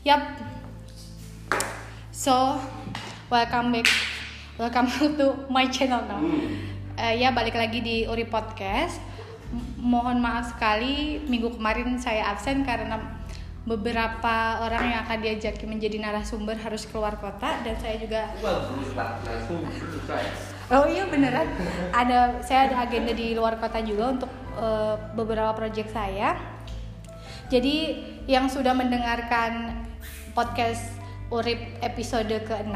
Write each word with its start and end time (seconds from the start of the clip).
Yap. 0.00 0.22
So, 2.10 2.56
welcome 3.28 3.72
back. 3.72 3.88
Welcome 4.56 4.88
to 5.20 5.44
my 5.48 5.68
channel 5.68 6.04
now. 6.04 6.20
Eh, 7.00 7.20
ya 7.20 7.32
balik 7.32 7.56
lagi 7.56 7.80
di 7.80 7.96
Uri 8.04 8.28
Podcast. 8.28 9.00
M- 9.52 9.76
mohon 9.80 10.20
maaf 10.20 10.56
sekali 10.56 11.20
minggu 11.26 11.56
kemarin 11.56 11.96
saya 11.96 12.32
absen 12.32 12.64
karena 12.64 12.96
beberapa 13.60 14.64
orang 14.64 14.88
yang 14.88 15.00
akan 15.04 15.18
diajaki 15.20 15.68
menjadi 15.68 16.00
narasumber 16.00 16.56
harus 16.56 16.88
keluar 16.88 17.20
kota 17.20 17.60
dan 17.60 17.76
saya 17.76 18.00
juga 18.00 18.24
Oh 20.70 20.84
iya 20.88 21.04
beneran. 21.08 21.44
Ada 21.92 22.40
saya 22.40 22.72
ada 22.72 22.88
agenda 22.88 23.12
di 23.12 23.36
luar 23.36 23.60
kota 23.60 23.84
juga 23.84 24.16
untuk 24.16 24.30
eh, 24.56 24.94
beberapa 25.12 25.52
proyek 25.52 25.92
saya. 25.92 26.40
Jadi 27.50 28.00
yang 28.30 28.46
sudah 28.46 28.70
mendengarkan 28.72 29.82
podcast 30.32 30.82
Urip 31.30 31.78
episode 31.78 32.26
ke-6, 32.26 32.74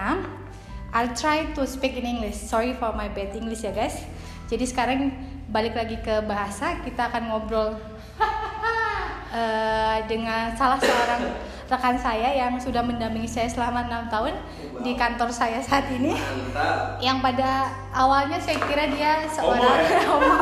I'll 0.94 1.10
try 1.18 1.50
to 1.58 1.66
speak 1.66 1.98
in 1.98 2.06
English. 2.06 2.38
Sorry 2.38 2.70
for 2.78 2.94
my 2.94 3.10
bad 3.10 3.34
English 3.34 3.66
ya 3.66 3.74
guys. 3.74 3.98
Jadi 4.46 4.62
sekarang 4.62 5.10
balik 5.50 5.74
lagi 5.74 5.98
ke 5.98 6.22
bahasa, 6.22 6.78
kita 6.86 7.10
akan 7.10 7.34
ngobrol 7.34 7.74
eh, 9.34 9.98
dengan 10.06 10.54
salah 10.54 10.78
seorang 10.78 11.34
rekan 11.64 11.96
saya 11.96 12.30
yang 12.30 12.54
sudah 12.60 12.84
mendampingi 12.84 13.26
saya 13.26 13.48
selama 13.48 13.88
enam 13.88 14.06
tahun 14.12 14.36
di 14.84 14.92
kantor 14.94 15.32
saya 15.32 15.58
saat 15.64 15.88
ini 15.90 16.12
Mantap. 16.12 17.00
yang 17.00 17.24
pada 17.24 17.72
awalnya 17.90 18.36
saya 18.36 18.60
kira 18.68 18.84
dia 18.92 19.24
seorang 19.32 19.64
homo 20.12 20.34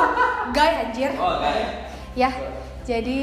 guy 0.51 0.83
anjir 0.83 1.15
Oh, 1.15 1.39
enggak 1.39 1.55
ya? 1.55 1.69
ya 2.27 2.31
jadi 2.83 3.21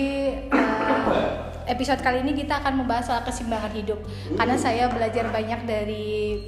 eh, 0.47 1.27
episode 1.70 2.02
kali 2.02 2.25
ini 2.25 2.34
kita 2.34 2.66
akan 2.66 2.81
membahas 2.81 3.06
soal 3.14 3.22
keseimbangan 3.22 3.72
hidup 3.78 4.02
karena 4.34 4.58
saya 4.58 4.89
belajar 4.89 5.30
banyak 5.30 5.62
dari 5.70 6.08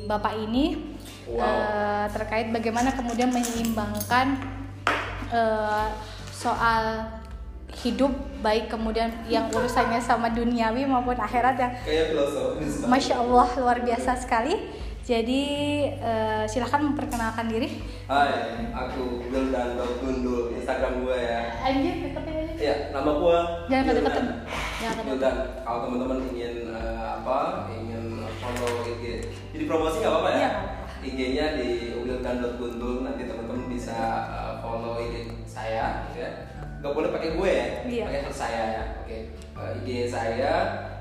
bapak 0.10 0.34
ini 0.50 0.92
Wow. 1.32 1.38
eh, 1.38 2.06
terkait 2.12 2.52
bagaimana 2.52 2.92
kemudian 2.92 3.32
menyeimbangkan 3.32 4.36
eh, 5.32 5.88
soal 6.34 7.08
hidup 7.72 8.12
baik 8.44 8.68
kemudian 8.68 9.08
yang 9.32 9.48
urusannya 9.48 10.02
sama 10.04 10.28
duniawi 10.28 10.84
maupun 10.84 11.16
akhirat 11.16 11.56
yang. 11.56 11.72
Masya 12.92 13.16
Allah 13.24 13.48
luar 13.56 13.78
biasa 13.80 14.20
sekali. 14.20 14.60
Jadi 15.12 15.44
eh, 15.92 16.44
silahkan 16.48 16.80
memperkenalkan 16.88 17.52
diri. 17.52 17.84
Hai, 18.08 18.64
aku 18.72 19.20
Wildan 19.28 19.76
Gundul, 20.00 20.56
Instagram 20.56 21.04
gue 21.04 21.18
ya. 21.20 21.52
Anjir, 21.60 21.96
deketin 22.00 22.32
aja. 22.32 22.54
Iya, 22.56 22.76
nama 22.96 23.12
gue 23.20 23.38
Jangan 23.68 23.86
kedekatan. 23.92 24.26
Jangan 24.80 24.96
kedekatan. 24.96 25.12
Wildan. 25.12 25.36
Kalau 25.68 25.80
teman-teman 25.84 26.20
ingin 26.32 26.54
eh, 26.72 27.08
apa, 27.20 27.38
ingin 27.76 28.04
follow 28.40 28.88
IG, 28.88 29.04
jadi 29.52 29.64
promosi 29.68 30.00
nggak 30.00 30.14
apa-apa 30.16 30.30
ya? 30.32 30.40
Iya. 30.40 30.50
IG-nya 31.02 31.46
di 31.60 31.70
wildan.gundul 31.98 33.04
nanti 33.04 33.28
teman-teman 33.28 33.68
bisa 33.68 33.98
eh, 34.32 34.54
follow 34.64 34.96
IG 34.96 35.44
saya, 35.44 36.08
gitu 36.08 36.24
ya. 36.24 36.32
Gak 36.80 36.96
boleh 36.96 37.12
pakai 37.12 37.36
gue 37.36 37.50
ya, 37.52 37.68
Iya. 37.84 38.04
pakai 38.08 38.32
saya 38.32 38.64
ya. 38.72 38.84
Oke, 39.04 39.18
Eh, 39.36 39.72
IG 39.84 40.08
saya 40.08 40.54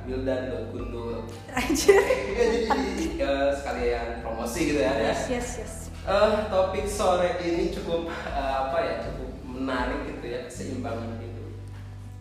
wildan.gundul. 0.08 1.26
Anjir. 1.52 2.00
Iya, 2.00 2.44
jadi 2.68 3.06
eh, 3.20 3.50
sekalian 3.56 4.06
promosi 4.24 4.60
gitu 4.72 4.80
ya. 4.80 4.92
ya. 4.96 5.12
Yes, 5.12 5.22
yes, 5.28 5.48
yes. 5.60 5.74
Eh, 6.08 6.32
topik 6.48 6.86
sore 6.88 7.36
ini 7.44 7.68
cukup 7.74 8.08
eh, 8.08 8.54
apa 8.66 8.78
ya 8.80 8.94
cukup 9.04 9.30
menarik 9.44 10.08
gitu 10.08 10.24
ya 10.24 10.40
keseimbangan 10.48 11.20
hidup. 11.20 11.50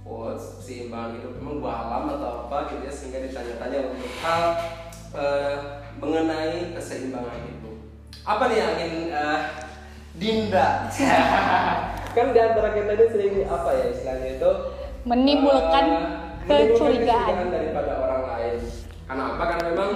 Oh 0.03 0.35
keseimbangan 0.35 1.21
hidup 1.21 1.31
memang 1.39 1.55
dua 1.63 1.73
alam 1.87 2.03
atau 2.19 2.31
apa 2.47 2.57
gitu 2.75 2.83
ya 2.83 2.93
sehingga 2.93 3.19
ditanya-tanya 3.29 3.79
untuk 3.95 4.11
hal 4.19 4.43
eh, 5.15 5.57
mengenai 5.95 6.75
keseimbangan 6.75 7.39
hidup. 7.47 7.75
Apa 8.27 8.43
nih 8.51 8.57
yang 8.59 8.73
ingin 8.75 8.93
eh, 9.15 9.39
Dinda? 10.19 10.67
kan 12.15 12.33
di 12.33 12.39
antara 12.41 12.73
kita 12.73 12.91
ini 12.97 13.05
sering 13.13 13.35
apa 13.45 13.69
ya 13.69 13.85
istilahnya 13.93 14.29
itu 14.41 14.51
Menimbulkan 15.07 15.85
menimbulkan 15.85 15.85
kecurigaan. 16.45 17.49
daripada 17.49 17.91
orang 17.97 18.23
lain. 18.27 18.59
Karena 19.03 19.23
apa? 19.27 19.43
Karena 19.45 19.63
memang 19.67 19.91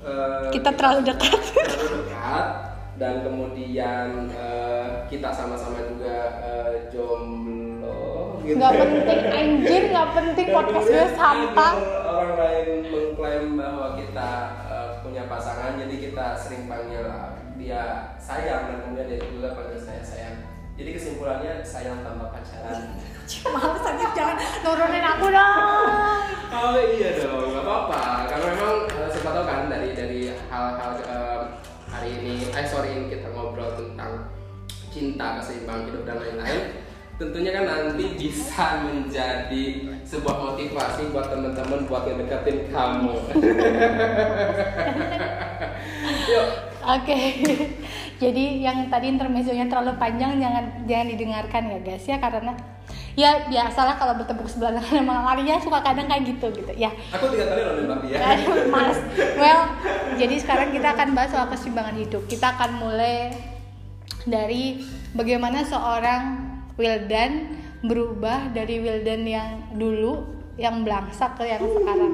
eh, 0.00 0.44
Kita 0.50 0.70
terlalu 0.72 1.00
dekat. 1.04 1.40
terlalu 1.52 1.86
dekat 2.02 2.46
dan 2.94 3.14
kemudian 3.20 4.06
eh, 4.30 4.86
kita 5.06 5.28
sama-sama 5.28 5.82
juga 5.84 6.16
eh, 6.40 6.72
jomblo 6.88 8.38
gitu. 8.40 8.56
Nggak 8.56 8.72
penting 8.76 9.20
anjir, 9.28 9.82
nggak 9.90 10.08
penting 10.12 10.46
Dan 10.46 10.54
podcast 10.54 10.88
gue 10.88 11.06
sampah. 11.12 11.72
orang 12.04 12.32
lain 12.36 12.66
mengklaim 12.86 13.44
bahwa 13.58 13.88
kita 13.94 14.30
eh, 14.64 14.88
punya 15.00 15.22
pasangan 15.26 15.76
jadi 15.76 15.96
kita 16.00 16.26
sering 16.34 16.64
panggil 16.64 17.04
eh, 17.04 17.30
dia 17.54 17.82
sayang 18.16 18.66
dan 18.66 18.76
kemudian 18.82 19.06
dia 19.08 19.18
juga 19.20 19.52
panggil 19.52 19.78
saya 19.78 20.02
sayang 20.02 20.36
jadi 20.74 20.90
kesimpulannya 20.90 21.62
sayang 21.62 22.02
tanpa 22.02 22.34
pacaran 22.34 22.98
Males 23.54 23.80
anjir, 23.88 24.10
jangan 24.12 24.36
nurunin 24.60 25.00
aku 25.00 25.26
dong. 25.32 25.88
Oh 26.52 26.76
iya 26.76 27.16
dong, 27.24 27.56
nggak 27.56 27.64
apa-apa. 27.64 28.28
Karena 28.28 28.46
memang 28.52 28.84
eh, 28.84 29.08
siapa 29.08 29.32
tahu 29.32 29.44
kan 29.48 29.72
dari 29.72 29.96
dari 29.96 30.28
hal-hal 30.28 30.92
eh, 31.00 31.40
hari 31.88 32.20
ini, 32.20 32.52
eh 32.52 32.66
sorry 32.68 32.92
ini 32.92 33.08
kita 33.08 33.32
ngobrol 33.32 33.72
tentang 33.80 34.28
cinta, 34.92 35.40
keseimbangan 35.40 35.88
hidup 35.88 36.04
dan 36.04 36.20
lain-lain. 36.20 36.84
Tentunya 37.16 37.56
kan 37.56 37.64
nanti 37.64 38.04
bisa 38.20 38.66
menjadi 38.84 39.64
sebuah 40.04 40.36
motivasi 40.52 41.08
buat 41.08 41.32
teman-teman 41.32 41.88
buat 41.88 42.04
ngedeketin 42.04 42.68
kamu. 42.68 43.14
Yuk, 46.28 46.48
Oke. 46.84 47.20
Jadi 48.22 48.62
yang 48.62 48.86
tadi 48.88 49.10
intermezzonya 49.10 49.66
terlalu 49.66 49.98
panjang 49.98 50.38
jangan 50.38 50.64
jangan 50.86 51.06
didengarkan 51.10 51.62
ya 51.66 51.78
guys 51.82 52.04
ya 52.06 52.16
karena 52.22 52.52
ya 53.14 53.46
biasalah 53.46 53.94
kalau 53.94 54.18
bertepuk 54.18 54.46
sebelah 54.50 54.74
tangan 54.78 55.06
sama 55.06 55.22
Maria 55.22 55.58
suka 55.62 55.78
kadang 55.82 56.10
kayak 56.10 56.34
gitu 56.34 56.46
gitu 56.50 56.72
ya. 56.74 56.90
aku 57.14 57.30
tiga 57.30 57.46
kali 57.50 57.62
nonton 57.62 57.84
Barbie 57.90 58.10
ya. 58.10 58.18
Males. 58.70 59.00
Well, 59.38 59.62
jadi 60.18 60.34
sekarang 60.42 60.68
kita 60.74 60.94
akan 60.98 61.14
bahas 61.14 61.30
soal 61.30 61.46
keseimbangan 61.50 61.96
hidup. 61.98 62.22
Kita 62.26 62.58
akan 62.58 62.70
mulai 62.82 63.34
dari 64.26 64.82
bagaimana 65.14 65.62
seorang 65.62 66.22
Wildan 66.74 67.62
berubah 67.86 68.50
dari 68.50 68.82
Wildan 68.82 69.22
yang 69.28 69.48
dulu 69.78 70.34
yang 70.54 70.86
belangsak 70.86 71.34
ke 71.38 71.50
yang 71.50 71.62
sekarang. 71.62 72.12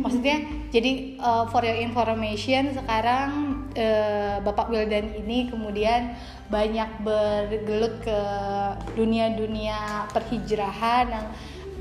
Maksudnya, 0.00 0.36
jadi 0.72 1.20
uh, 1.20 1.44
for 1.48 1.60
your 1.60 1.76
information 1.76 2.72
sekarang 2.72 3.51
uh, 3.76 4.36
Bapak 4.44 4.68
Wildan 4.68 5.16
ini 5.24 5.48
kemudian 5.48 6.16
banyak 6.52 7.00
bergelut 7.00 8.04
ke 8.04 8.18
dunia-dunia 8.96 10.08
perhijrahan 10.12 11.08
yang 11.08 11.26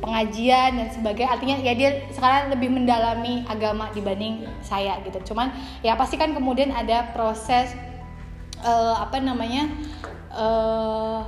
pengajian 0.02 0.82
dan 0.82 0.88
sebagainya. 0.90 1.32
Artinya 1.38 1.58
ya 1.62 1.74
dia 1.78 1.90
sekarang 2.12 2.50
lebih 2.52 2.74
mendalami 2.74 3.46
agama 3.46 3.94
dibanding 3.94 4.50
saya 4.66 4.98
gitu. 5.06 5.32
Cuman 5.32 5.54
ya 5.86 5.94
pasti 5.94 6.18
kan 6.18 6.34
kemudian 6.34 6.74
ada 6.74 7.14
proses 7.14 7.72
eh, 8.64 8.96
apa 8.98 9.22
namanya 9.22 9.70
eh, 10.34 11.20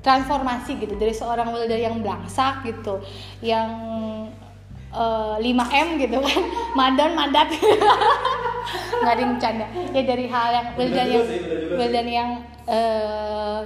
transformasi 0.00 0.80
gitu. 0.80 0.96
Dari 0.96 1.12
seorang 1.12 1.52
wildan 1.52 1.80
yang 1.80 1.96
belangsak 2.00 2.64
gitu 2.64 3.04
yang 3.44 3.68
eh, 4.94 5.36
5M 5.42 5.88
gitu 5.98 6.18
kan. 6.22 6.42
Mandan 6.78 7.12
mandat 7.18 7.50
nggak 9.02 9.12
ada 9.12 9.20
yang 9.20 9.32
bercanda. 9.36 9.66
Ya 9.92 10.02
dari 10.06 10.26
hal 10.30 10.48
yang 10.54 10.66
wildan 10.78 11.08
yang 11.10 11.26
wildan 11.76 12.06
yang 12.08 12.30
eh, 12.70 13.60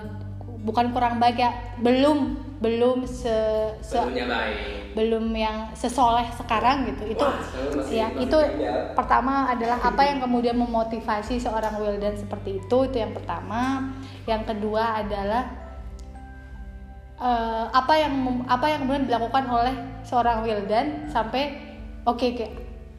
bukan 0.65 0.91
kurang 0.91 1.23
baik 1.23 1.39
ya 1.39 1.55
belum 1.79 2.49
belum 2.59 3.07
se, 3.07 3.31
se 3.79 3.99
belum 4.99 5.31
yang 5.31 5.71
sesoleh 5.79 6.27
sekarang 6.35 6.91
gitu. 6.91 7.15
Itu 7.15 7.23
Wah, 7.23 7.39
ya 7.87 8.11
itu 8.19 8.35
banyak. 8.35 8.59
ya. 8.59 8.75
pertama 8.99 9.47
adalah 9.47 9.79
apa 9.79 10.03
yang 10.03 10.19
kemudian 10.19 10.59
memotivasi 10.59 11.39
seorang 11.39 11.79
Wildan 11.79 12.19
seperti 12.19 12.59
itu 12.59 12.79
itu 12.91 12.97
yang 12.99 13.15
pertama. 13.15 13.95
Yang 14.27 14.43
kedua 14.55 15.07
adalah 15.07 15.68
eh, 17.19 17.65
apa 17.71 17.95
yang 17.95 18.15
apa 18.47 18.67
yang 18.71 18.87
kemudian 18.87 19.07
dilakukan 19.11 19.45
oleh 19.47 19.75
seorang 20.07 20.43
Wildan 20.43 21.11
sampai 21.11 21.59
oke 22.07 22.27
kayak 22.39 22.55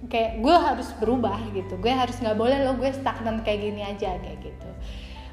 kayak 0.07 0.31
gue 0.39 0.55
harus 0.55 0.91
berubah 0.99 1.39
gitu. 1.51 1.75
Gue 1.79 1.91
harus 1.91 2.15
nggak 2.19 2.39
boleh 2.39 2.63
lo 2.63 2.75
gue 2.79 2.91
stagnan 2.91 3.43
kayak 3.43 3.59
gini 3.63 3.81
aja 3.83 4.15
kayak 4.19 4.39
gitu. 4.39 4.69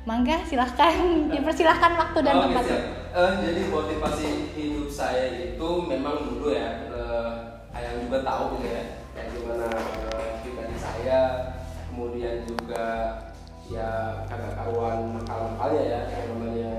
Mangga 0.07 0.43
silahkan. 0.47 0.95
Dipersilahkan 1.35 1.93
waktu 1.99 2.19
dan 2.23 2.35
Oh, 2.39 2.43
tempat. 2.47 2.63
gitu. 2.63 2.79
Eh, 3.17 3.33
jadi 3.43 3.63
motivasi 3.73 4.27
hidup 4.55 4.87
saya 4.87 5.25
itu 5.35 5.69
memang 5.83 6.31
dulu 6.31 6.53
ya, 6.53 6.85
eh, 6.93 7.33
ayang 7.73 8.05
juga 8.07 8.21
tahu 8.21 8.61
gitu 8.61 8.69
ya, 8.71 8.83
kayak 9.17 9.29
gimana 9.33 9.69
pribadi 10.45 10.77
saya, 10.77 11.21
kemudian 11.89 12.45
juga 12.45 12.85
ya 13.67 14.23
kagak 14.29 14.53
karuan 14.55 15.17
nakal-nakalnya 15.17 15.83
ya, 15.83 16.01
yang 16.13 16.27
namanya 16.37 16.71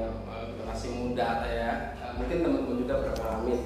generasi 0.53 0.87
muda 0.93 1.29
ya. 1.49 1.71
Mungkin 2.17 2.37
teman-teman 2.43 2.77
juga 2.81 2.93
pernah 3.01 3.17
ngalamin. 3.21 3.61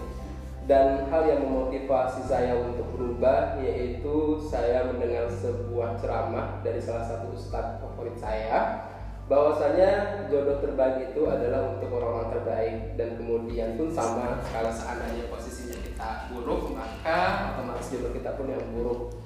dan 0.69 1.09
hal 1.09 1.25
yang 1.25 1.41
memotivasi 1.41 2.21
saya 2.29 2.53
untuk 2.53 2.85
berubah 2.93 3.59
yaitu 3.59 4.39
saya 4.45 4.87
mendengar 4.87 5.27
sebuah 5.27 5.97
ceramah 5.99 6.61
dari 6.61 6.77
salah 6.77 7.01
satu 7.01 7.33
ustadz 7.33 7.81
favorit 7.81 8.15
saya. 8.15 8.87
Bahwasanya 9.25 10.21
jodoh 10.29 10.61
terbaik 10.61 11.11
itu 11.11 11.27
adalah 11.27 11.75
untuk 11.75 11.91
orang-orang 11.91 12.29
terbaik. 12.39 12.75
Dan 12.93 13.19
kemudian 13.19 13.75
pun 13.75 13.89
sama 13.89 14.39
kalau 14.53 14.71
seandainya 14.71 15.27
posisinya 15.33 15.75
kita 15.81 16.09
buruk 16.29 16.77
maka 16.77 17.57
otomatis 17.57 17.91
jodoh 17.91 18.13
kita 18.13 18.37
pun 18.37 18.47
yang 18.53 18.63
buruk. 18.71 19.17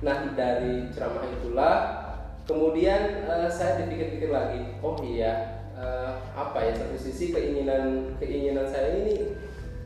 Nah 0.00 0.30
dari 0.32 0.88
ceramah 0.94 1.26
itulah 1.26 1.76
kemudian 2.44 3.24
uh, 3.24 3.48
saya 3.48 3.82
dipikir-pikir 3.82 4.28
lagi 4.28 4.76
oh 4.84 5.00
iya 5.00 5.53
uh, 5.78 6.22
apa 6.34 6.58
ya 6.70 6.72
satu 6.74 6.96
sisi 6.98 7.34
keinginan 7.34 8.14
keinginan 8.18 8.66
saya 8.66 9.04
ini 9.04 9.34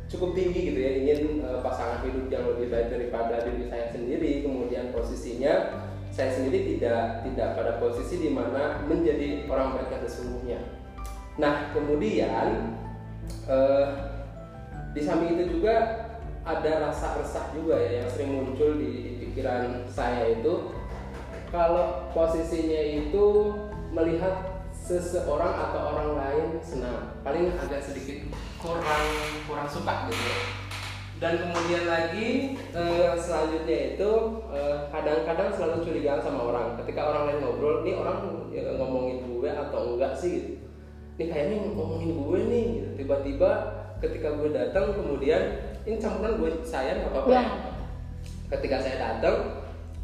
cukup 0.09 0.33
tinggi 0.33 0.73
gitu 0.73 0.79
ya 0.81 0.91
ingin 1.05 1.45
uh, 1.45 1.61
pasangan 1.61 2.01
hidup 2.05 2.33
yang 2.33 2.45
lebih 2.49 2.73
baik 2.73 2.89
daripada 2.89 3.45
diri 3.45 3.69
saya 3.69 3.93
sendiri. 3.93 4.45
Kemudian 4.45 4.93
posisinya 4.93 5.85
saya 6.09 6.33
sendiri 6.33 6.77
tidak 6.77 7.29
tidak 7.29 7.49
pada 7.57 7.73
posisi 7.77 8.17
di 8.17 8.31
mana 8.33 8.85
menjadi 8.89 9.45
orang 9.49 9.77
baik 9.77 9.93
yang 9.93 10.03
sesungguhnya. 10.09 10.61
Nah 11.37 11.71
kemudian 11.77 12.77
uh, 13.45 13.87
di 14.97 15.01
samping 15.05 15.37
itu 15.37 15.61
juga 15.61 16.09
ada 16.49 16.89
rasa 16.89 17.21
resah 17.21 17.53
juga 17.53 17.77
ya 17.77 18.01
yang 18.01 18.09
sering 18.09 18.33
muncul 18.33 18.81
di, 18.81 19.21
di 19.21 19.25
pikiran 19.29 19.85
saya 19.93 20.33
itu. 20.33 20.73
Kalau 21.49 22.13
posisinya 22.13 22.77
itu 22.77 23.57
melihat 23.93 24.48
seseorang 24.89 25.53
atau 25.53 25.93
orang 25.93 26.11
lain 26.17 26.47
senang. 26.65 27.13
Paling 27.21 27.53
agak 27.61 27.85
sedikit 27.85 28.33
kurang 28.57 29.05
kurang 29.45 29.69
suka 29.69 30.09
gitu 30.09 30.17
ya. 30.17 30.41
Dan 31.19 31.33
kemudian 31.45 31.85
lagi 31.85 32.57
eh, 32.57 33.13
selanjutnya 33.21 33.79
itu 33.99 34.11
kadang 34.89 35.29
kadang-kadang 35.29 35.49
selalu 35.53 35.77
curigaan 35.85 36.21
sama 36.25 36.41
orang. 36.49 36.67
Ketika 36.81 37.05
orang 37.05 37.23
lain 37.29 37.39
ngobrol 37.45 37.85
ini 37.85 37.93
orang 38.01 38.19
ya, 38.49 38.65
ngomongin 38.81 39.29
gue 39.29 39.51
atau 39.53 39.81
enggak 39.93 40.17
sih? 40.17 40.33
Gitu. 40.41 40.53
Ini 41.19 41.25
kayaknya 41.29 41.57
ngomongin 41.77 42.11
gue 42.17 42.39
nih. 42.49 42.67
Gitu. 42.73 42.89
tiba-tiba 43.05 43.51
ketika 43.99 44.29
gue 44.41 44.49
datang 44.55 44.95
kemudian 44.95 45.43
ini 45.85 45.99
campuran 45.99 46.39
gue 46.39 46.51
saya 46.63 47.03
nggak 47.03 47.13
apa-apa 47.13 47.31
ya. 47.35 47.45
ketika 48.57 48.77
saya 48.79 48.97
datang 48.97 49.37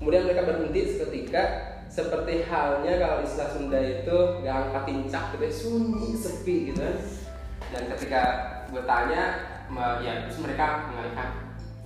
kemudian 0.02 0.26
mereka 0.26 0.42
berhenti 0.44 0.80
seketika 0.98 1.73
seperti 1.94 2.42
halnya 2.50 2.98
kalau 2.98 3.22
istilah 3.22 3.48
Sunda 3.54 3.78
itu 3.78 4.16
gak 4.42 4.56
angkat 4.66 4.82
tincak 4.90 5.24
gitu 5.38 5.46
sunyi 5.54 6.10
sepi 6.18 6.74
gitu 6.74 6.82
kan 6.82 6.98
dan 7.70 7.82
ketika 7.94 8.22
gue 8.74 8.82
tanya 8.82 9.22
ya 10.02 10.26
terus 10.26 10.42
mereka 10.42 10.90
mengalihkan 10.90 11.28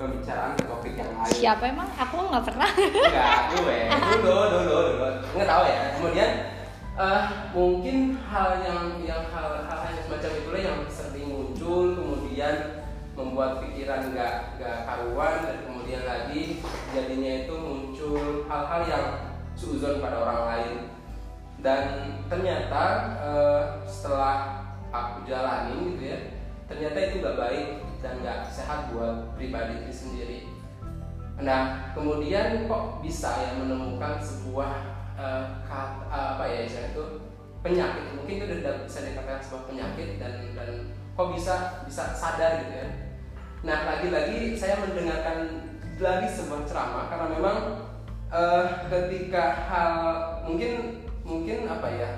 pembicaraan 0.00 0.54
ke 0.54 0.64
topik 0.64 0.94
yang 0.94 1.10
lain. 1.10 1.34
Siapa 1.34 1.64
emang? 1.68 1.88
Aku 1.98 2.16
nggak 2.30 2.44
pernah. 2.46 2.70
Enggak 2.70 3.38
gue 3.52 3.78
dulu 4.24 4.44
dulu 4.48 4.80
dulu 4.94 5.08
nggak 5.36 5.48
tahu 5.48 5.62
ya. 5.66 5.80
Kemudian 5.98 6.30
uh, 6.96 7.22
mungkin 7.52 7.96
hal 8.24 8.50
yang 8.64 8.82
yang 9.04 9.22
hal 9.28 9.66
hal 9.68 9.78
yang 9.92 10.00
semacam 10.06 10.30
itulah 10.38 10.62
yang 10.62 10.78
sering 10.88 11.28
muncul 11.28 11.84
kemudian 11.98 12.54
membuat 13.18 13.60
pikiran 13.60 14.14
nggak 14.14 14.34
nggak 14.56 14.76
karuan 14.86 15.34
dan 15.42 15.56
kemudian 15.66 16.02
lagi 16.06 16.62
jadinya 16.94 17.32
itu 17.44 17.54
muncul 17.58 18.46
hal-hal 18.46 18.82
yang 18.86 19.06
suzon 19.58 19.98
pada 19.98 20.22
orang 20.22 20.42
lain. 20.46 20.74
Dan 21.58 22.14
ternyata 22.30 23.18
uh, 23.18 23.62
setelah 23.82 24.62
aku 24.94 25.26
jalani 25.26 25.98
gitu 25.98 26.04
ya 26.06 26.18
ternyata 26.68 26.96
itu 27.00 27.14
gak 27.24 27.38
baik 27.40 27.66
dan 28.04 28.20
gak 28.20 28.46
sehat 28.52 28.92
buat 28.92 29.34
pribadi 29.34 29.82
itu 29.82 29.92
sendiri. 29.92 30.38
Nah 31.40 31.90
kemudian 31.96 32.68
kok 32.68 33.00
bisa 33.00 33.30
ya 33.40 33.50
menemukan 33.56 34.20
sebuah 34.20 34.72
uh, 35.16 35.42
apa 36.12 36.44
ya 36.44 36.68
itu 36.68 37.04
penyakit. 37.64 38.14
Mungkin 38.14 38.36
itu 38.44 38.54
udah 38.62 38.84
bisa 38.84 38.98
dikatakan 39.02 39.40
sebuah 39.42 39.64
penyakit 39.66 40.20
dan 40.20 40.34
dan 40.52 40.70
kok 41.16 41.34
bisa 41.34 41.82
bisa 41.88 42.12
sadar 42.12 42.62
gitu 42.62 42.74
ya. 42.84 42.88
Nah 43.64 43.78
lagi-lagi 43.88 44.54
saya 44.54 44.78
mendengarkan 44.84 45.66
lagi 45.98 46.28
sebuah 46.30 46.62
ceramah 46.68 47.10
karena 47.10 47.26
memang 47.34 47.58
uh, 48.32 48.64
ketika 48.88 49.44
hal 49.68 49.92
mungkin 50.44 51.04
mungkin 51.24 51.68
apa 51.68 51.88
ya? 51.92 52.10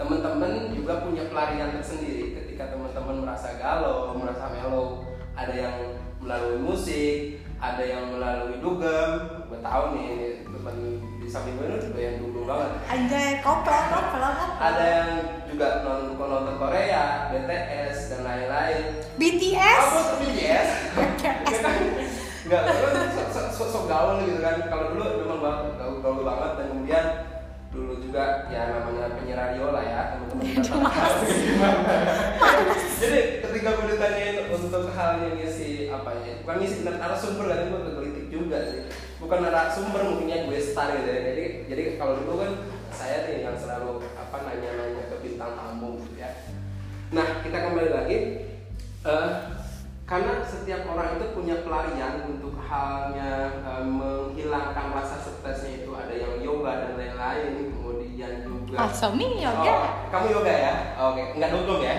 Teman-teman 0.00 0.72
juga 0.72 1.04
punya 1.04 1.28
pelarian 1.28 1.76
tersendiri 1.78 2.34
ketika 2.34 2.72
teman-teman 2.72 3.28
merasa 3.28 3.54
galau 3.60 4.16
merasa 4.16 4.48
melo. 4.50 5.04
Ada 5.32 5.54
yang 5.56 5.76
melalui 6.20 6.60
musik 6.60 7.42
ada 7.62 7.82
yang 7.86 8.10
melalui 8.10 8.58
dugem. 8.58 9.10
Gue 9.46 9.58
tahu 9.62 9.94
nih 9.94 10.42
teman 10.42 10.76
di 11.22 11.26
samping 11.30 11.54
gue 11.54 11.78
juga 11.78 12.00
yang 12.02 12.16
dugem 12.18 12.42
banget. 12.42 12.70
Anjay 12.90 13.28
kopel 13.38 13.82
kopel 13.86 14.22
ada 14.58 14.84
yang 14.84 15.10
juga 15.46 15.86
nonton 15.86 16.26
nonton 16.26 16.54
Korea 16.58 17.30
BTS 17.30 17.96
dan 18.10 18.20
lain-lain. 18.26 18.82
BTS 19.14 19.84
oh, 19.94 20.18
BTS 20.18 20.68
nggak 22.42 22.62
sok, 23.62 23.70
sok, 23.70 23.84
gaul 23.86 24.18
gitu 24.26 24.42
kan. 24.42 24.66
Kalau 24.66 24.84
dulu 24.90 25.04
memang 25.22 25.38
banget 25.38 25.66
gaul, 25.78 25.96
gaul 26.02 26.20
banget 26.26 26.50
dan 26.58 26.66
kemudian 26.74 27.06
dulu 27.72 27.92
juga 28.04 28.52
ya 28.52 28.68
namanya 28.68 29.16
penyiar 29.16 29.38
radio 29.48 29.72
lah 29.72 29.80
ya 29.80 30.12
teman-teman 30.12 30.44
jadi 33.00 33.40
ketika 33.40 33.68
gue 33.80 33.96
ditanyain 33.96 34.36
untuk 34.52 34.92
hal 34.92 35.24
yang 35.24 35.40
ngisi 35.40 35.88
apa 35.88 36.20
ya 36.20 36.36
bukan 36.44 36.56
ngisi 36.60 36.84
narasumber 36.84 37.48
kan 37.48 37.72
itu 37.72 37.78
politik 37.96 38.26
juga 38.28 38.58
sih. 38.68 38.80
Bukan 39.22 39.38
narasumber 39.40 40.04
mungkinnya 40.04 40.50
gue 40.50 40.58
star 40.60 40.92
gitu 41.00 41.08
ya. 41.08 41.20
Jadi 41.32 41.44
jadi 41.70 41.82
kalau 41.96 42.20
dulu 42.20 42.44
kan 42.44 42.52
saya 42.92 43.24
nih 43.24 43.48
yang 43.48 43.56
selalu 43.56 44.04
apa 44.20 44.36
nanya-nanya 44.44 45.08
ke 45.08 45.16
bintang 45.24 45.56
tamu 45.56 46.02
gitu 46.04 46.20
ya. 46.20 46.28
Nah 47.14 47.40
kita 47.40 47.56
kembali 47.56 47.88
lagi. 47.88 48.18
Uh, 49.02 49.61
karena 50.02 50.42
setiap 50.42 50.82
orang 50.90 51.16
itu 51.16 51.26
punya 51.32 51.62
pelarian 51.62 52.26
untuk 52.26 52.58
halnya 52.58 53.62
e, 53.62 53.70
menghilangkan 53.86 54.86
rasa 54.90 55.22
stresnya 55.22 55.86
itu 55.86 55.90
ada 55.94 56.10
yang 56.12 56.42
yoga 56.42 56.72
dan 56.84 56.92
lain-lain 56.98 57.70
kemudian 57.70 58.32
juga 58.42 58.76
Asami 58.90 59.38
yoga 59.38 59.72
oh, 59.72 59.90
kamu 60.10 60.26
yoga 60.34 60.52
ya 60.52 60.74
oke 60.98 61.14
okay. 61.14 61.26
nggak 61.38 61.50
dukung 61.54 61.80
ya 61.80 61.96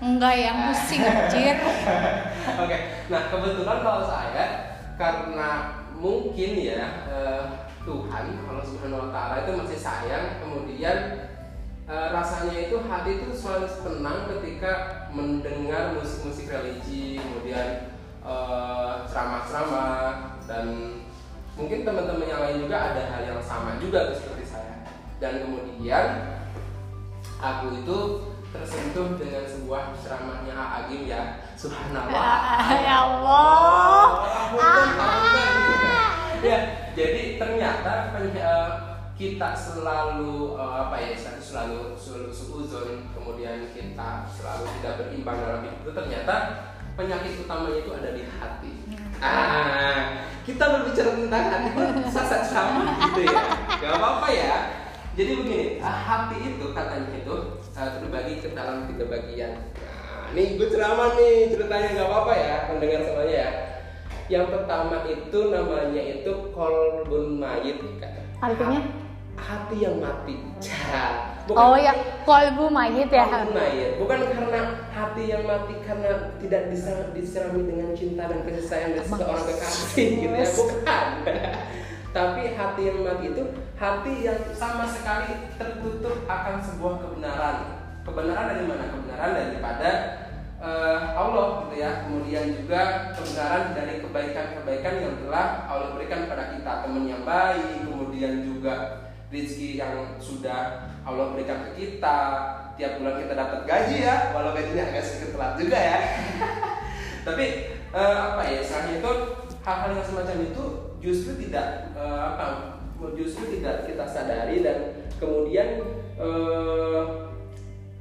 enggak 0.00 0.34
yang 0.36 0.56
pusing 0.72 1.02
anjir 1.04 1.56
oke 1.64 2.66
okay. 2.66 2.80
nah 3.12 3.22
kebetulan 3.28 3.78
kalau 3.84 4.02
saya 4.08 4.44
karena 4.96 5.50
mungkin 5.96 6.50
ya 6.56 6.82
e, 7.04 7.18
Tuhan 7.86 8.24
kalau 8.42 8.62
Subhanahu 8.64 9.06
Wa 9.06 9.10
Taala 9.14 9.34
itu 9.46 9.52
masih 9.54 9.78
sayang 9.78 10.42
kemudian 10.42 11.25
uh, 11.86 12.08
rasanya 12.12 12.70
itu 12.70 12.76
hati 12.86 13.10
itu 13.22 13.30
selalu 13.34 13.66
tenang 13.82 14.20
ketika 14.36 14.72
mendengar 15.14 15.96
musik-musik 15.96 16.50
religi 16.50 17.18
kemudian 17.22 17.94
ceramah 18.26 19.06
ceramah-ceramah 19.06 20.06
dan 20.50 20.66
mungkin 21.54 21.86
teman-teman 21.86 22.26
yang 22.26 22.42
lain 22.42 22.58
juga 22.66 22.76
ada 22.92 23.02
hal 23.06 23.22
yang 23.22 23.42
sama 23.42 23.78
juga 23.78 24.12
seperti 24.12 24.44
saya. 24.50 24.82
Dan 25.22 25.46
kemudian 25.46 26.06
aku 27.40 27.66
itu 27.80 27.98
tersentuh 28.52 29.16
dengan 29.16 29.46
sebuah 29.46 29.96
ceramahnya 30.02 30.54
Agim 30.58 31.08
ya. 31.08 31.40
Subhanallah. 31.54 32.10
Ya 32.86 32.96
Allah. 33.06 34.06
Ya 36.44 36.58
jadi 36.94 37.40
ternyata 37.40 38.14
uh, 38.14 38.85
kita 39.16 39.56
selalu 39.56 40.60
uh, 40.60 40.88
apa 40.88 41.00
ya 41.00 41.16
selalu 41.16 41.96
selalu 41.96 42.28
seuzon 42.28 43.08
kemudian 43.16 43.72
kita 43.72 44.28
selalu 44.28 44.68
tidak 44.76 44.92
berimbang 45.00 45.40
dalam 45.40 45.60
hidup 45.64 45.80
itu 45.80 45.92
ternyata 45.96 46.34
penyakit 46.96 47.32
utamanya 47.44 47.78
itu 47.80 47.90
ada 47.92 48.10
di 48.12 48.22
hati. 48.24 48.72
Hmm. 48.88 49.20
Ah, 49.20 50.00
kita 50.44 50.64
berbicara 50.64 51.10
tentang 51.16 51.44
hati 51.48 51.68
sasat 52.12 52.42
sama 52.48 52.92
gitu 53.08 53.28
ya. 53.28 53.40
Gak 53.80 53.92
apa-apa 53.96 54.28
ya. 54.32 54.56
Jadi 55.16 55.32
begini, 55.32 55.66
ah, 55.80 55.96
hati 55.96 56.36
itu 56.56 56.76
katanya 56.76 57.16
itu 57.16 57.36
uh, 57.72 57.88
terbagi 57.96 58.44
ke 58.44 58.52
dalam 58.52 58.84
tiga 58.88 59.08
bagian. 59.08 59.52
Nah, 59.76 60.28
ini 60.36 60.60
gue 60.60 60.68
ceramah 60.68 61.16
nih 61.16 61.56
ceritanya 61.56 61.88
nggak 61.96 62.08
apa-apa 62.12 62.32
ya 62.36 62.56
pendengar 62.68 63.00
semuanya 63.00 63.36
ya. 63.36 63.50
Yang 64.26 64.46
pertama 64.52 64.96
itu 65.08 65.38
namanya 65.48 66.02
itu 66.02 66.32
kolbun 66.52 67.40
mayit 67.40 67.80
Artinya? 68.44 69.05
Hati 69.36 69.76
yang 69.84 69.96
mati. 70.00 70.40
bukan 71.46 71.62
oh 71.62 71.76
ya, 71.78 71.92
kolbu 72.26 72.66
mayit 72.72 73.12
ya. 73.12 73.28
Kolbu 73.28 73.52
mayit. 73.54 73.90
Bukan 74.02 74.18
karena 74.32 74.60
hati 74.90 75.22
yang 75.30 75.44
mati 75.46 75.74
karena 75.84 76.34
tidak 76.42 76.62
bisa 76.72 77.12
diserami 77.12 77.68
dengan 77.68 77.94
cinta 77.94 78.26
dan 78.26 78.42
kasih 78.42 78.66
sayang 78.66 78.92
dari 78.96 79.06
seorang 79.06 79.46
kekasih 79.46 80.06
gitu 80.24 80.34
ya, 80.34 80.48
bukan. 80.50 81.06
Tapi 82.16 82.42
hati 82.56 82.82
yang 82.88 82.98
mati 83.04 83.24
itu 83.28 83.44
hati 83.76 84.14
yang 84.24 84.40
sama 84.56 84.88
sekali 84.88 85.52
tertutup 85.60 86.24
akan 86.26 86.56
sebuah 86.64 86.94
kebenaran. 87.04 87.56
Kebenaran 88.02 88.46
dari 88.56 88.64
mana? 88.64 88.84
Kebenaran 88.88 89.30
daripada 89.36 89.90
eh, 90.64 91.00
Allah 91.12 91.68
gitu 91.68 91.74
ya 91.76 92.08
kemudian 92.08 92.56
juga 92.56 93.12
kebenaran 93.12 93.76
dari 93.76 94.00
kebaikan-kebaikan 94.00 94.94
yang 95.04 95.14
telah 95.20 95.68
Allah 95.68 95.92
berikan 95.92 96.24
kepada 96.24 96.56
kita 96.56 96.72
teman 96.86 97.04
yang 97.04 97.22
baik 97.28 97.84
kemudian 97.84 98.42
juga 98.48 99.05
rezeki 99.36 99.76
yang 99.76 100.16
sudah 100.16 100.88
Allah 101.04 101.36
berikan 101.36 101.68
ke 101.68 101.70
kita 101.76 102.18
tiap 102.80 103.00
bulan 103.00 103.20
kita 103.20 103.34
dapat 103.36 103.60
gaji 103.68 103.96
ya 104.04 104.32
walau 104.32 104.56
gajinya 104.56 104.84
agak 104.88 105.04
sedikit 105.04 105.36
telat 105.36 105.52
juga 105.60 105.78
ya. 105.78 105.98
Tapi 107.26 107.46
eh, 107.92 108.18
apa 108.32 108.40
ya 108.48 108.58
istilahnya 108.64 108.94
itu 109.04 109.12
hal-hal 109.60 109.90
yang 109.92 110.06
semacam 110.06 110.36
itu 110.40 110.64
justru 111.04 111.32
tidak 111.36 111.92
eh, 111.92 112.22
apa 112.32 112.80
justru 113.12 113.60
tidak 113.60 113.84
kita 113.84 114.04
sadari 114.08 114.64
dan 114.64 115.08
kemudian 115.20 115.84
eh, 116.16 117.02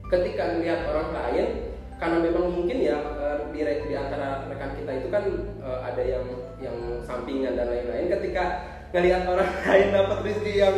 ketika 0.08 0.56
melihat 0.56 0.88
orang 0.88 1.10
lain 1.12 1.48
karena 1.96 2.18
memang 2.20 2.46
mungkin 2.52 2.78
ya 2.84 2.98
eh, 3.18 3.38
di, 3.56 3.60
di 3.64 3.96
antara 3.96 4.46
rekan 4.52 4.76
kita 4.76 4.92
itu 5.00 5.08
kan 5.10 5.24
eh, 5.64 5.80
ada 5.82 6.04
yang 6.04 6.26
yang 6.60 6.78
sampingan 7.04 7.56
dan 7.56 7.72
lain-lain 7.72 8.12
ketika 8.20 8.44
ngelihat 8.92 9.24
orang 9.28 9.50
lain 9.70 9.88
dapat 9.96 10.18
rezeki 10.24 10.54
yang 10.60 10.76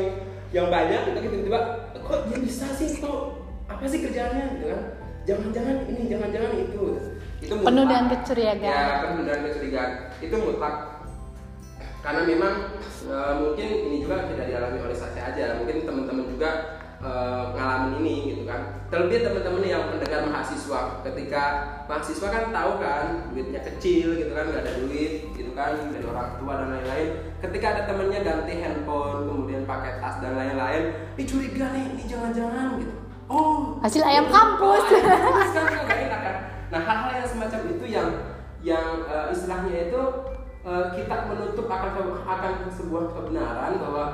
yang 0.56 0.72
banyak 0.72 1.00
kita 1.12 1.20
tiba-tiba 1.20 1.60
kok 1.96 2.20
dia 2.32 2.38
bisa 2.40 2.66
sih? 2.72 3.04
Kok 3.04 3.20
apa 3.68 3.84
sih 3.84 4.00
kerjaannya? 4.00 4.44
Gitu 4.58 4.66
kan 4.72 4.82
jangan-jangan 5.28 5.76
ini 5.92 6.02
jangan-jangan 6.08 6.52
itu. 6.56 6.84
Itu 7.44 7.54
mutlak. 7.60 7.68
Penuh 7.70 7.84
dengan 7.86 8.06
kecurigaan. 8.16 8.58
ya 8.64 8.82
penuh 9.04 9.24
dengan 9.28 9.42
kecurigaan. 9.52 9.92
Itu 10.24 10.36
mutlak. 10.40 10.76
Karena 12.02 12.22
memang 12.24 12.54
eh, 13.12 13.34
mungkin 13.44 13.68
ini 13.92 13.98
juga 14.08 14.24
tidak 14.32 14.46
dialami 14.48 14.80
oleh 14.80 14.98
saya 14.98 15.22
aja. 15.36 15.60
Mungkin 15.60 15.84
teman-teman 15.84 16.26
juga 16.32 16.50
eh, 17.04 17.44
ngalamin 17.54 17.94
ini 18.02 18.16
gitu 18.34 18.44
kan. 18.48 18.88
Terlebih 18.88 19.28
teman-teman 19.28 19.64
yang 19.68 19.84
mendengar 19.92 20.24
mahasiswa. 20.32 21.04
Ketika 21.04 21.44
mahasiswa 21.92 22.28
kan 22.32 22.44
tahu 22.56 22.72
kan 22.80 23.06
duitnya 23.36 23.62
kecil 23.68 24.16
gitu 24.16 24.32
kan 24.32 24.48
nggak 24.48 24.64
ada 24.64 24.74
duit 24.80 25.27
kan 25.58 25.90
dari 25.90 26.06
orang 26.06 26.38
tua 26.38 26.54
dan 26.62 26.70
lain-lain. 26.70 27.10
Ketika 27.42 27.66
ada 27.74 27.82
temennya 27.90 28.22
ganti 28.22 28.54
handphone 28.62 29.26
kemudian 29.26 29.66
pakai 29.66 29.98
tas 29.98 30.22
dan 30.22 30.38
lain-lain 30.38 30.94
ini 31.18 31.24
curiga 31.26 31.74
nih 31.74 31.84
ini 31.98 32.04
jangan-jangan 32.06 32.78
gitu. 32.78 32.94
Oh 33.28 33.82
Hasil 33.82 34.06
ayam 34.06 34.30
kampus. 34.30 34.86
oh, 34.86 34.94
ayam 34.94 35.10
kampus 35.10 35.50
kan 35.58 35.66
nggak 35.90 36.00
enak 36.06 36.22
kan. 36.22 36.36
Nah 36.70 36.82
hal-hal 36.86 37.12
yang 37.18 37.28
semacam 37.28 37.62
itu 37.74 37.86
yang 37.90 38.10
yang 38.62 38.90
eh, 39.10 39.28
istilahnya 39.34 39.90
itu 39.90 40.02
eh, 40.62 40.86
kita 40.94 41.16
menutup 41.26 41.66
akan 41.66 42.22
akan 42.22 42.54
sebuah 42.70 43.04
kebenaran 43.18 43.82
bahwa 43.82 44.06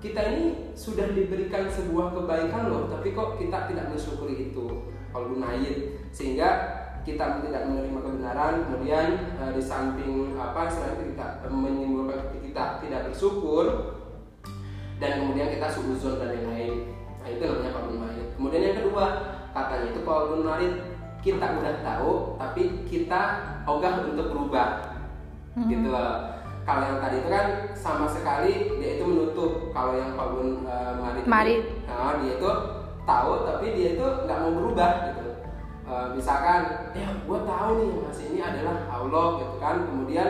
kita 0.00 0.20
ini 0.32 0.72
sudah 0.76 1.12
diberikan 1.12 1.68
sebuah 1.68 2.16
kebaikan 2.16 2.72
loh 2.72 2.88
tapi 2.88 3.16
kok 3.16 3.40
kita 3.40 3.72
tidak 3.72 3.88
mensyukuri 3.88 4.52
itu. 4.52 4.92
Kalau 5.10 5.34
mayit 5.34 6.06
sehingga 6.14 6.79
kita 7.02 7.40
tidak 7.40 7.62
menerima 7.66 7.98
kebenaran 8.00 8.52
kemudian 8.68 9.06
eh, 9.40 9.50
di 9.56 9.62
samping 9.62 10.36
apa 10.36 10.68
istilahnya 10.68 11.04
kita 11.12 11.26
eh, 11.48 11.52
menimbulkan 11.52 12.20
kita 12.40 12.82
tidak 12.84 13.00
bersyukur 13.08 13.64
dan 15.00 15.24
kemudian 15.24 15.48
kita 15.48 15.66
suuzon 15.72 16.20
dan 16.20 16.36
lain-lain. 16.36 16.92
Nah 17.20 17.28
itu 17.28 17.42
namanya 17.44 17.72
kabul 17.72 17.96
mayit 18.00 18.28
kemudian 18.36 18.62
yang 18.64 18.76
kedua 18.84 19.04
katanya 19.52 19.86
itu 19.92 20.00
kabul 20.04 20.40
mayit 20.44 20.74
kita 21.20 21.46
udah 21.56 21.74
tahu 21.84 22.12
tapi 22.40 22.62
kita 22.88 23.20
ogah 23.68 23.92
untuk 24.08 24.28
berubah. 24.32 24.68
Hmm. 25.50 25.66
gitu 25.66 25.90
loh 25.90 26.30
kalau 26.62 26.86
yang 26.86 27.02
tadi 27.02 27.18
itu 27.18 27.26
kan 27.26 27.46
sama 27.74 28.06
sekali 28.06 28.78
dia 28.78 29.00
itu 29.00 29.02
menutup 29.02 29.74
kalau 29.74 29.98
yang 29.98 30.14
mayit 30.14 31.26
itu, 31.26 31.26
Marit. 31.26 31.62
nah, 31.90 32.14
dia 32.22 32.38
itu 32.38 32.50
tahu 33.02 33.32
tapi 33.42 33.66
dia 33.74 33.88
itu 33.98 34.06
nggak 34.28 34.38
mau 34.38 34.52
berubah 34.54 34.90
gitu 35.10 35.29
Eh, 35.90 36.08
misalkan 36.14 36.94
ya 36.94 37.10
gue 37.10 37.40
tahu 37.42 37.70
nih 37.82 37.88
ngasih 37.98 38.24
ini 38.30 38.38
adalah 38.38 38.86
Allah 38.86 39.42
gitu 39.42 39.56
kan. 39.58 39.90
Kemudian 39.90 40.28